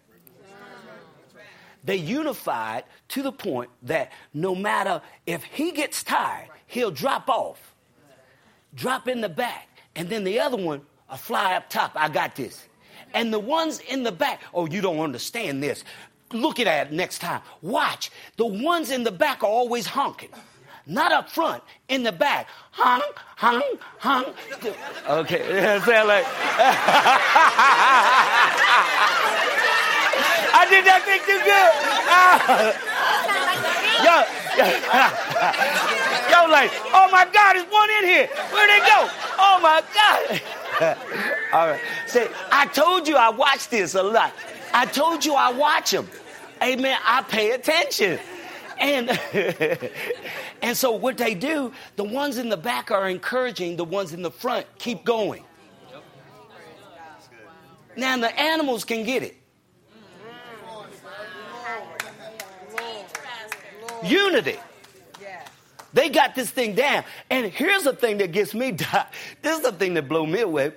They 1.83 1.95
unified 1.95 2.83
to 3.09 3.23
the 3.23 3.31
point 3.31 3.69
that 3.83 4.11
no 4.33 4.53
matter 4.53 5.01
if 5.25 5.43
he 5.43 5.71
gets 5.71 6.03
tired, 6.03 6.47
he'll 6.67 6.91
drop 6.91 7.27
off, 7.27 7.73
drop 8.75 9.07
in 9.07 9.21
the 9.21 9.29
back, 9.29 9.67
and 9.95 10.07
then 10.07 10.23
the 10.23 10.39
other 10.39 10.57
one 10.57 10.81
will 11.09 11.17
fly 11.17 11.55
up 11.55 11.69
top. 11.69 11.91
I 11.95 12.07
got 12.09 12.35
this. 12.35 12.67
And 13.13 13.33
the 13.33 13.39
ones 13.39 13.79
in 13.79 14.03
the 14.03 14.11
back, 14.11 14.41
oh, 14.53 14.67
you 14.67 14.79
don't 14.79 14.99
understand 14.99 15.61
this. 15.61 15.83
Look 16.31 16.59
at 16.59 16.87
it 16.87 16.93
next 16.93 17.19
time. 17.19 17.41
Watch. 17.61 18.11
The 18.37 18.45
ones 18.45 18.91
in 18.91 19.03
the 19.03 19.11
back 19.11 19.43
are 19.43 19.47
always 19.47 19.85
honking. 19.85 20.29
Not 20.87 21.11
up 21.11 21.29
front, 21.29 21.63
in 21.87 22.03
the 22.03 22.11
back. 22.11 22.47
Honk, 22.71 23.03
honk, 23.37 23.79
honk. 23.99 24.35
Okay, 25.07 25.75
I 25.75 25.79
sound 25.79 26.07
like. 26.07 26.25
I 30.53 30.67
did 30.69 30.85
that 30.85 31.01
thing 31.05 31.21
too 31.25 31.39
good. 31.41 31.71
yo, 34.05 34.25
yo, 34.57 36.51
like, 36.51 36.71
oh 36.93 37.09
my 37.11 37.25
God, 37.31 37.53
there's 37.53 37.65
one 37.71 37.89
in 37.99 38.05
here. 38.05 38.27
Where'd 38.51 38.69
they 38.69 38.79
go? 38.79 39.09
Oh 39.39 39.59
my 39.61 39.81
God. 39.93 40.41
All 41.53 41.67
right. 41.67 41.81
Say, 42.07 42.27
I 42.51 42.67
told 42.67 43.07
you 43.07 43.15
I 43.15 43.29
watch 43.29 43.69
this 43.69 43.95
a 43.95 44.03
lot. 44.03 44.33
I 44.73 44.85
told 44.85 45.25
you 45.25 45.33
I 45.35 45.51
watch 45.51 45.91
them. 45.91 46.07
Amen. 46.61 46.97
I 47.05 47.23
pay 47.23 47.51
attention. 47.51 48.19
And 48.81 49.09
and 50.61 50.75
so 50.75 50.91
what 50.91 51.17
they 51.17 51.35
do, 51.35 51.71
the 51.95 52.03
ones 52.03 52.37
in 52.37 52.49
the 52.49 52.57
back 52.57 52.91
are 52.91 53.07
encouraging 53.07 53.77
the 53.77 53.85
ones 53.85 54.11
in 54.11 54.21
the 54.21 54.31
front 54.31 54.65
keep 54.79 55.05
going. 55.05 55.43
Now 57.95 58.17
the 58.17 58.39
animals 58.39 58.83
can 58.83 59.03
get 59.03 59.23
it. 59.23 59.37
Unity. 64.03 64.57
They 65.93 66.09
got 66.09 66.35
this 66.35 66.49
thing 66.49 66.73
down. 66.73 67.03
And 67.29 67.51
here's 67.51 67.83
the 67.83 67.93
thing 67.93 68.17
that 68.19 68.31
gets 68.31 68.53
me. 68.53 68.75
This 69.41 69.57
is 69.57 69.63
the 69.63 69.71
thing 69.71 69.93
that 69.95 70.07
blew 70.07 70.25
me 70.25 70.41
away. 70.41 70.71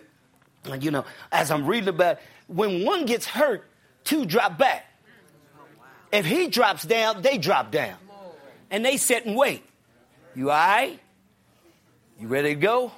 You 0.81 0.91
know, 0.91 1.05
as 1.31 1.51
I'm 1.51 1.67
reading 1.67 1.89
about, 1.89 2.19
when 2.47 2.85
one 2.85 3.07
gets 3.07 3.27
hurt, 3.27 3.65
two 4.03 4.25
drop 4.25 4.59
back. 4.59 4.87
If 6.15 6.25
he 6.25 6.47
drops 6.47 6.85
down, 6.85 7.23
they 7.23 7.39
drop 7.39 7.73
down. 7.73 7.97
And 8.71 8.85
they 8.85 8.97
sit 8.99 9.27
and 9.27 9.37
wait. 9.37 9.65
You 10.37 10.53
all 10.53 10.57
right? 10.57 11.01
You 12.21 12.29
ready 12.29 12.51
to 12.51 12.61
go? 12.61 12.93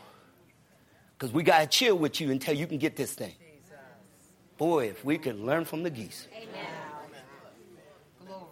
Because 1.18 1.32
we 1.32 1.42
got 1.42 1.60
to 1.60 1.66
chill 1.66 1.96
with 1.96 2.20
you 2.20 2.30
until 2.30 2.54
you 2.54 2.66
can 2.66 2.76
get 2.76 2.94
this 2.94 3.14
thing. 3.14 3.32
Boy, 4.58 4.88
if 4.88 5.02
we 5.02 5.16
can 5.16 5.46
learn 5.46 5.64
from 5.64 5.82
the 5.82 5.88
geese. 5.88 6.28
Amen. 6.34 6.66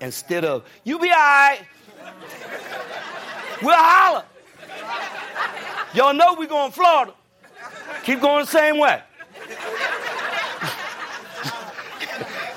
Instead 0.00 0.46
of, 0.46 0.64
you 0.82 0.98
be 0.98 1.10
all 1.10 1.16
right. 1.16 1.60
We'll 3.62 3.76
holler. 3.76 4.24
Y'all 5.92 6.14
know 6.14 6.34
we 6.34 6.46
going 6.46 6.70
to 6.70 6.74
Florida. 6.74 7.12
Keep 8.02 8.22
going 8.22 8.46
the 8.46 8.50
same 8.50 8.78
way. 8.78 9.02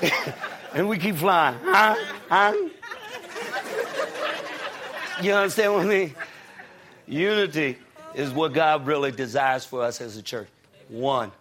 and 0.74 0.88
we 0.88 0.98
keep 0.98 1.16
flying. 1.16 1.58
Huh? 1.62 1.96
Huh? 2.28 2.52
You 5.22 5.32
understand 5.32 5.74
what 5.74 5.86
I 5.86 5.88
mean? 5.88 6.14
Unity 7.06 7.78
is 8.14 8.30
what 8.32 8.52
God 8.52 8.86
really 8.86 9.10
desires 9.10 9.64
for 9.64 9.82
us 9.82 10.00
as 10.00 10.16
a 10.16 10.22
church. 10.22 10.48
One. 10.88 11.32